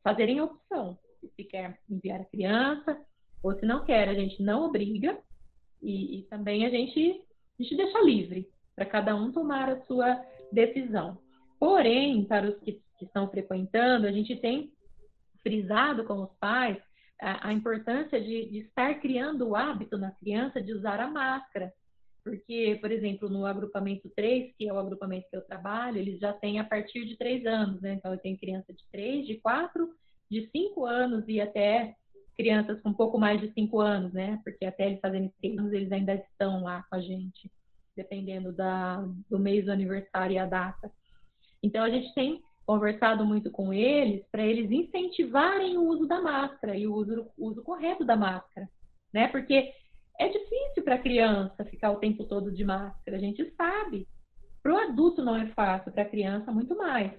fazerem 0.03 0.39
a 0.39 0.45
opção. 0.45 0.97
Se 1.35 1.43
quer 1.43 1.79
enviar 1.89 2.21
a 2.21 2.25
criança, 2.25 2.99
Ou 3.43 3.53
se 3.53 3.65
não 3.65 3.85
quer, 3.85 4.09
a 4.09 4.13
gente 4.13 4.41
não 4.41 4.65
obriga 4.65 5.17
e, 5.81 6.19
e 6.19 6.23
também 6.23 6.65
a 6.65 6.69
gente, 6.69 7.23
a 7.59 7.63
gente 7.63 7.75
deixa 7.75 8.01
livre 8.01 8.49
para 8.75 8.85
cada 8.85 9.15
um 9.15 9.31
tomar 9.31 9.69
a 9.69 9.81
sua 9.85 10.21
decisão. 10.51 11.17
Porém, 11.59 12.25
para 12.25 12.49
os 12.49 12.59
que, 12.59 12.81
que 12.97 13.05
estão 13.05 13.29
frequentando, 13.29 14.07
a 14.07 14.11
gente 14.11 14.35
tem 14.37 14.71
frisado 15.47 16.03
com 16.03 16.23
os 16.23 16.33
pais 16.39 16.77
a, 17.21 17.47
a 17.47 17.53
importância 17.53 18.19
de, 18.19 18.49
de 18.49 18.59
estar 18.59 18.99
criando 18.99 19.47
o 19.47 19.55
hábito 19.55 19.97
na 19.97 20.11
criança 20.11 20.61
de 20.61 20.73
usar 20.73 20.99
a 20.99 21.07
máscara. 21.07 21.73
Porque, 22.21 22.77
por 22.81 22.91
exemplo, 22.91 23.29
no 23.29 23.45
agrupamento 23.45 24.11
3, 24.13 24.53
que 24.57 24.67
é 24.67 24.73
o 24.73 24.77
agrupamento 24.77 25.29
que 25.29 25.37
eu 25.37 25.41
trabalho, 25.45 25.97
eles 25.97 26.19
já 26.19 26.33
têm 26.33 26.59
a 26.59 26.65
partir 26.65 27.05
de 27.05 27.15
3 27.15 27.45
anos, 27.45 27.81
né? 27.81 27.93
Então, 27.93 28.11
eu 28.11 28.19
tenho 28.19 28.37
criança 28.37 28.73
de 28.73 28.83
3, 28.91 29.25
de 29.25 29.35
4, 29.35 29.89
de 30.29 30.49
5 30.51 30.85
anos 30.85 31.23
e 31.29 31.39
até 31.39 31.95
crianças 32.35 32.81
com 32.81 32.89
um 32.89 32.93
pouco 32.93 33.17
mais 33.17 33.39
de 33.39 33.51
5 33.53 33.79
anos, 33.79 34.11
né? 34.11 34.41
Porque 34.43 34.65
até 34.65 34.87
eles 34.87 34.99
fazerem 34.99 35.31
6 35.39 35.57
anos, 35.57 35.71
eles 35.71 35.91
ainda 35.91 36.15
estão 36.15 36.61
lá 36.61 36.85
com 36.89 36.97
a 36.97 36.99
gente, 36.99 37.49
dependendo 37.95 38.51
da, 38.51 38.97
do 39.29 39.39
mês 39.39 39.63
do 39.63 39.71
aniversário 39.71 40.33
e 40.33 40.37
a 40.37 40.45
data. 40.45 40.91
Então, 41.63 41.81
a 41.81 41.89
gente 41.89 42.13
tem 42.13 42.43
conversado 42.67 43.25
muito 43.25 43.49
com 43.49 43.73
eles 43.73 44.25
para 44.29 44.45
eles 44.45 44.69
incentivarem 44.69 45.77
o 45.77 45.87
uso 45.87 46.05
da 46.05 46.21
máscara 46.21 46.75
e 46.75 46.85
o 46.85 46.93
uso, 46.93 47.25
o 47.37 47.47
uso 47.47 47.63
correto 47.63 48.03
da 48.03 48.17
máscara, 48.17 48.69
né? 49.13 49.29
Porque 49.29 49.71
é 50.19 50.27
difícil 50.27 50.83
para 50.83 50.95
a 50.95 51.01
criança 51.01 51.63
ficar 51.63 51.91
o 51.91 51.99
tempo 51.99 52.25
todo 52.25 52.51
de 52.51 52.65
máscara, 52.65 53.15
a 53.15 53.19
gente 53.21 53.49
sabe. 53.55 54.05
Para 54.61 54.73
o 54.73 54.77
adulto 54.77 55.23
não 55.23 55.37
é 55.37 55.47
fácil, 55.51 55.93
para 55.93 56.03
a 56.03 56.09
criança 56.09 56.51
muito 56.51 56.75
mais. 56.75 57.13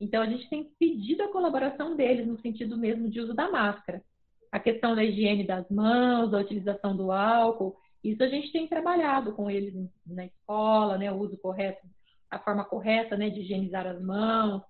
Então 0.00 0.22
a 0.22 0.26
gente 0.26 0.48
tem 0.48 0.64
pedido 0.78 1.22
a 1.22 1.32
colaboração 1.32 1.94
deles 1.94 2.26
no 2.26 2.40
sentido 2.40 2.78
mesmo 2.78 3.10
de 3.10 3.20
uso 3.20 3.34
da 3.34 3.50
máscara. 3.50 4.02
A 4.50 4.58
questão 4.58 4.96
da 4.96 5.04
higiene 5.04 5.46
das 5.46 5.68
mãos, 5.68 6.30
da 6.30 6.38
utilização 6.38 6.96
do 6.96 7.12
álcool, 7.12 7.76
isso 8.02 8.22
a 8.22 8.28
gente 8.28 8.50
tem 8.52 8.66
trabalhado 8.66 9.34
com 9.34 9.50
eles 9.50 9.74
na 10.06 10.24
escola, 10.24 10.96
né? 10.96 11.12
O 11.12 11.18
uso 11.18 11.36
correto, 11.36 11.86
a 12.30 12.38
forma 12.38 12.64
correta, 12.64 13.18
né, 13.18 13.28
de 13.28 13.40
higienizar 13.40 13.86
as 13.86 14.00
mãos, 14.00 14.62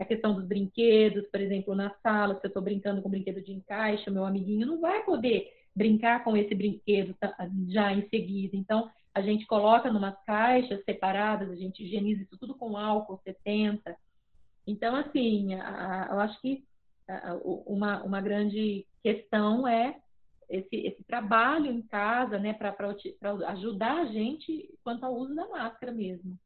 a 0.00 0.04
questão 0.06 0.34
dos 0.34 0.46
brinquedos, 0.46 1.26
por 1.28 1.40
exemplo, 1.40 1.74
na 1.74 1.90
sala, 2.02 2.34
se 2.34 2.46
eu 2.46 2.48
estou 2.48 2.62
brincando 2.62 3.02
com 3.02 3.10
brinquedo 3.10 3.42
de 3.42 3.52
encaixe, 3.52 4.08
o 4.08 4.12
meu 4.12 4.24
amiguinho 4.24 4.66
não 4.66 4.80
vai 4.80 5.04
poder 5.04 5.52
brincar 5.76 6.24
com 6.24 6.34
esse 6.36 6.54
brinquedo 6.54 7.14
já 7.68 7.92
em 7.92 8.08
seguida. 8.08 8.56
Então, 8.56 8.90
a 9.14 9.20
gente 9.20 9.46
coloca 9.46 9.92
numas 9.92 10.14
caixas 10.24 10.82
separadas, 10.84 11.50
a 11.50 11.54
gente 11.54 11.84
higieniza 11.84 12.22
isso 12.22 12.38
tudo 12.38 12.54
com 12.54 12.76
álcool 12.76 13.20
70. 13.22 13.94
Então, 14.66 14.96
assim, 14.96 15.54
a, 15.54 16.08
eu 16.10 16.20
acho 16.20 16.40
que 16.40 16.64
a, 17.06 17.34
uma, 17.44 18.02
uma 18.02 18.20
grande 18.22 18.86
questão 19.02 19.68
é 19.68 19.96
esse, 20.48 20.76
esse 20.76 21.04
trabalho 21.04 21.66
em 21.66 21.82
casa, 21.82 22.38
né, 22.38 22.54
para 22.54 22.74
ajudar 23.48 23.98
a 23.98 24.06
gente 24.06 24.72
quanto 24.82 25.04
ao 25.04 25.14
uso 25.14 25.34
da 25.34 25.46
máscara 25.48 25.92
mesmo. 25.92 26.38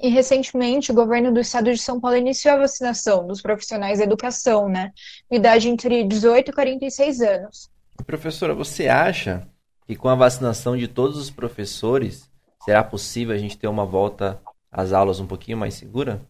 E 0.00 0.08
recentemente, 0.08 0.92
o 0.92 0.94
governo 0.94 1.32
do 1.32 1.40
estado 1.40 1.72
de 1.72 1.78
São 1.78 2.00
Paulo 2.00 2.16
iniciou 2.16 2.54
a 2.54 2.58
vacinação 2.60 3.26
dos 3.26 3.42
profissionais 3.42 3.98
da 3.98 4.04
educação, 4.04 4.68
né? 4.68 4.92
Idade 5.30 5.68
entre 5.68 6.04
18 6.04 6.50
e 6.50 6.54
46 6.54 7.20
anos. 7.20 7.70
Professora, 8.06 8.54
você 8.54 8.86
acha 8.86 9.48
que 9.86 9.96
com 9.96 10.08
a 10.08 10.14
vacinação 10.14 10.76
de 10.76 10.86
todos 10.86 11.16
os 11.16 11.30
professores 11.30 12.30
será 12.64 12.84
possível 12.84 13.34
a 13.34 13.38
gente 13.38 13.58
ter 13.58 13.66
uma 13.66 13.84
volta 13.84 14.40
às 14.70 14.92
aulas 14.92 15.18
um 15.18 15.26
pouquinho 15.26 15.58
mais 15.58 15.74
segura? 15.74 16.20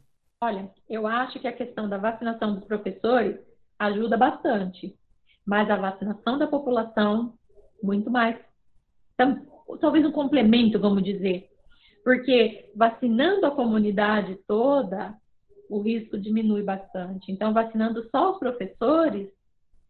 Olha, 0.41 0.71
eu 0.89 1.07
acho 1.07 1.39
que 1.39 1.49
a 1.49 1.53
questão 1.53 1.89
da 1.89 1.99
vacinação 1.99 2.55
dos 2.55 2.65
professores 2.65 3.37
ajuda 3.79 4.17
bastante, 4.17 4.97
mas 5.45 5.69
a 5.69 5.77
vacinação 5.77 6.39
da 6.39 6.47
população, 6.47 7.35
muito 7.83 8.11
mais. 8.11 8.37
Então, 9.15 9.45
talvez 9.81 10.07
um 10.07 10.13
complemento, 10.13 10.79
vamos 10.79 11.03
dizer, 11.03 11.51
porque 12.09 12.71
vacinando 12.75 13.45
a 13.45 13.51
comunidade 13.51 14.39
toda, 14.49 15.15
o 15.69 15.79
risco 15.79 16.17
diminui 16.17 16.63
bastante. 16.63 17.31
Então, 17.31 17.53
vacinando 17.53 18.09
só 18.09 18.33
os 18.33 18.39
professores, 18.39 19.29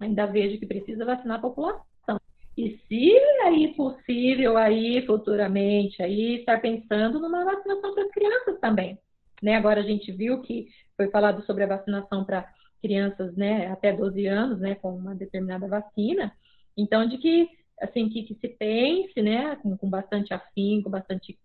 ainda 0.00 0.26
vejo 0.26 0.58
que 0.58 0.66
precisa 0.66 1.04
vacinar 1.04 1.38
a 1.38 1.42
população. 1.42 2.20
E 2.56 2.76
se 2.88 3.16
aí 3.44 3.72
possível, 3.76 4.56
aí 4.56 5.06
futuramente, 5.06 6.02
aí 6.02 6.40
estar 6.40 6.60
pensando 6.60 7.20
numa 7.20 7.44
vacinação 7.44 7.94
para 7.94 8.02
as 8.02 8.10
crianças 8.10 8.58
também. 8.58 8.98
Né? 9.40 9.54
Agora 9.54 9.78
a 9.78 9.84
gente 9.84 10.10
viu 10.10 10.42
que 10.42 10.66
foi 10.96 11.08
falado 11.10 11.46
sobre 11.46 11.62
a 11.62 11.68
vacinação 11.68 12.24
para 12.24 12.52
crianças 12.82 13.36
né, 13.36 13.68
até 13.68 13.92
12 13.92 14.26
anos, 14.26 14.58
né, 14.58 14.74
com 14.74 14.92
uma 14.92 15.14
determinada 15.14 15.68
vacina. 15.68 16.32
Então, 16.76 17.06
de 17.06 17.16
que 17.18 17.48
assim 17.80 18.08
que, 18.08 18.24
que 18.24 18.34
se 18.34 18.48
pense, 18.48 19.22
né, 19.22 19.54
com, 19.62 19.76
com 19.76 19.88
bastante 19.88 20.34
afinco, 20.34 20.90
bastante 20.90 21.38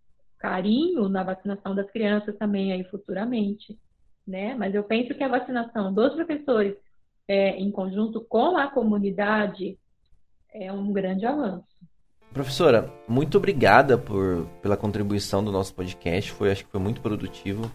carinho 0.44 1.08
na 1.08 1.24
vacinação 1.24 1.74
das 1.74 1.90
crianças 1.90 2.36
também 2.38 2.74
aí 2.74 2.84
futuramente, 2.84 3.80
né? 4.28 4.54
Mas 4.56 4.76
eu 4.76 4.84
penso 4.84 5.16
que 5.16 5.24
a 5.24 5.30
vacinação 5.30 5.94
dos 5.94 6.14
professores 6.14 6.76
é, 7.26 7.52
em 7.52 7.72
conjunto 7.72 8.20
com 8.20 8.58
a 8.58 8.68
comunidade 8.68 9.78
é 10.54 10.72
um 10.72 10.92
grande 10.92 11.26
avanço. 11.26 11.66
Professora, 12.34 12.92
muito 13.08 13.38
obrigada 13.38 13.98
por, 13.98 14.46
pela 14.62 14.76
contribuição 14.76 15.42
do 15.42 15.52
nosso 15.52 15.74
podcast. 15.74 16.34
Foi, 16.34 16.52
acho 16.52 16.66
que 16.66 16.72
foi 16.72 16.82
muito 16.82 17.00
produtivo. 17.00 17.72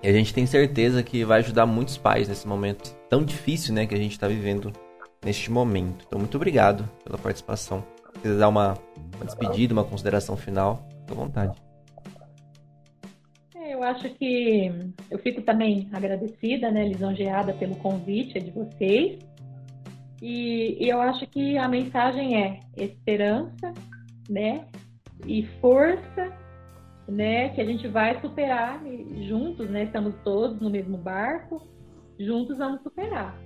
E 0.00 0.08
a 0.08 0.12
gente 0.12 0.32
tem 0.32 0.46
certeza 0.46 1.02
que 1.02 1.24
vai 1.24 1.40
ajudar 1.40 1.66
muitos 1.66 1.96
pais 1.96 2.28
nesse 2.28 2.46
momento 2.46 2.94
tão 3.10 3.24
difícil 3.24 3.74
né, 3.74 3.84
que 3.84 3.94
a 3.94 3.98
gente 3.98 4.12
está 4.12 4.28
vivendo 4.28 4.72
neste 5.24 5.50
momento. 5.50 6.04
Então, 6.06 6.20
muito 6.20 6.36
obrigado 6.36 6.88
pela 7.02 7.18
participação. 7.18 7.84
Se 8.14 8.20
quiser 8.20 8.38
dar 8.38 8.48
uma, 8.48 8.74
uma 9.16 9.24
despedida, 9.24 9.72
uma 9.72 9.84
consideração 9.84 10.36
final, 10.36 10.86
fique 11.00 11.12
à 11.12 11.14
vontade 11.16 11.65
eu 13.76 13.82
acho 13.82 14.08
que 14.14 14.72
eu 15.10 15.18
fico 15.18 15.42
também 15.42 15.88
agradecida, 15.92 16.70
né, 16.70 16.88
lisonjeada 16.88 17.52
pelo 17.52 17.76
convite 17.76 18.40
de 18.40 18.50
vocês. 18.50 19.18
E, 20.22 20.82
e 20.82 20.88
eu 20.88 21.00
acho 21.00 21.26
que 21.26 21.58
a 21.58 21.68
mensagem 21.68 22.42
é 22.42 22.60
esperança, 22.76 23.72
né, 24.28 24.64
e 25.26 25.46
força, 25.60 26.32
né, 27.06 27.50
que 27.50 27.60
a 27.60 27.64
gente 27.64 27.86
vai 27.86 28.18
superar 28.20 28.82
juntos, 29.28 29.68
né, 29.68 29.84
estamos 29.84 30.14
todos 30.24 30.58
no 30.60 30.70
mesmo 30.70 30.96
barco, 30.96 31.62
juntos 32.18 32.56
vamos 32.58 32.82
superar. 32.82 33.38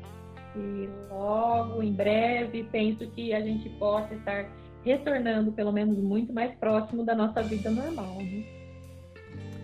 E 0.57 0.89
logo, 1.11 1.83
em 1.83 1.93
breve, 1.93 2.65
penso 2.71 3.09
que 3.11 3.33
a 3.33 3.41
gente 3.41 3.69
possa 3.71 4.15
estar 4.15 4.49
retornando, 4.85 5.53
pelo 5.53 5.73
menos, 5.73 5.99
muito 5.99 6.33
mais 6.33 6.57
próximo 6.57 7.05
da 7.05 7.15
nossa 7.15 7.43
vida 7.43 7.71
normal. 7.71 8.17
Né? 8.17 8.60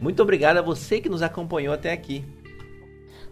Muito 0.01 0.23
obrigado 0.23 0.59
a 0.59 0.63
você 0.63 1.01
que 1.01 1.09
nos 1.09 1.23
acompanhou 1.23 1.73
até 1.73 1.93
aqui. 1.93 2.25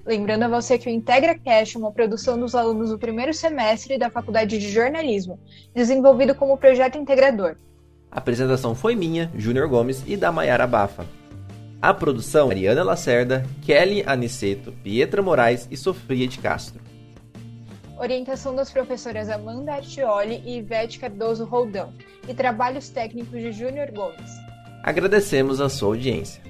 Lembrando 0.07 0.43
a 0.43 0.49
você 0.49 0.77
que 0.77 0.89
o 0.89 0.93
Integra 0.93 1.39
Cash 1.39 1.77
é 1.77 1.79
uma 1.79 1.91
produção 1.91 2.39
dos 2.39 2.55
alunos 2.55 2.91
do 2.91 2.99
primeiro 2.99 3.33
semestre 3.33 3.97
da 3.97 4.11
Faculdade 4.11 4.59
de 4.59 4.71
Jornalismo, 4.71 5.39
desenvolvido 5.75 6.35
como 6.35 6.59
projeto 6.59 6.99
integrador. 6.99 7.57
A 8.11 8.19
apresentação 8.19 8.75
foi 8.75 8.95
minha, 8.95 9.31
Júnior 9.35 9.67
Gomes, 9.67 10.05
e 10.07 10.17
da 10.17 10.31
Maiara 10.31 10.67
Bafa. 10.67 11.07
A 11.81 11.93
produção, 11.93 12.49
Mariana 12.49 12.85
Lacerda, 12.85 13.45
Kelly 13.63 14.03
Aniceto, 14.07 14.73
Pietra 14.83 15.23
Moraes 15.23 15.67
e 15.71 15.77
Sofia 15.77 16.29
de 16.29 16.39
Castro. 16.39 16.81
Orientação 17.99 18.55
das 18.55 18.71
professoras 18.71 19.31
Amanda 19.31 19.73
Artioli 19.73 20.43
e 20.45 20.59
Ivete 20.59 20.99
Cardoso 20.99 21.45
Roldão. 21.45 21.93
E 22.29 22.35
trabalhos 22.35 22.89
técnicos 22.89 23.41
de 23.41 23.53
Júnior 23.53 23.91
Gomes. 23.91 24.31
Agradecemos 24.83 25.61
a 25.61 25.69
sua 25.69 25.89
audiência. 25.89 26.43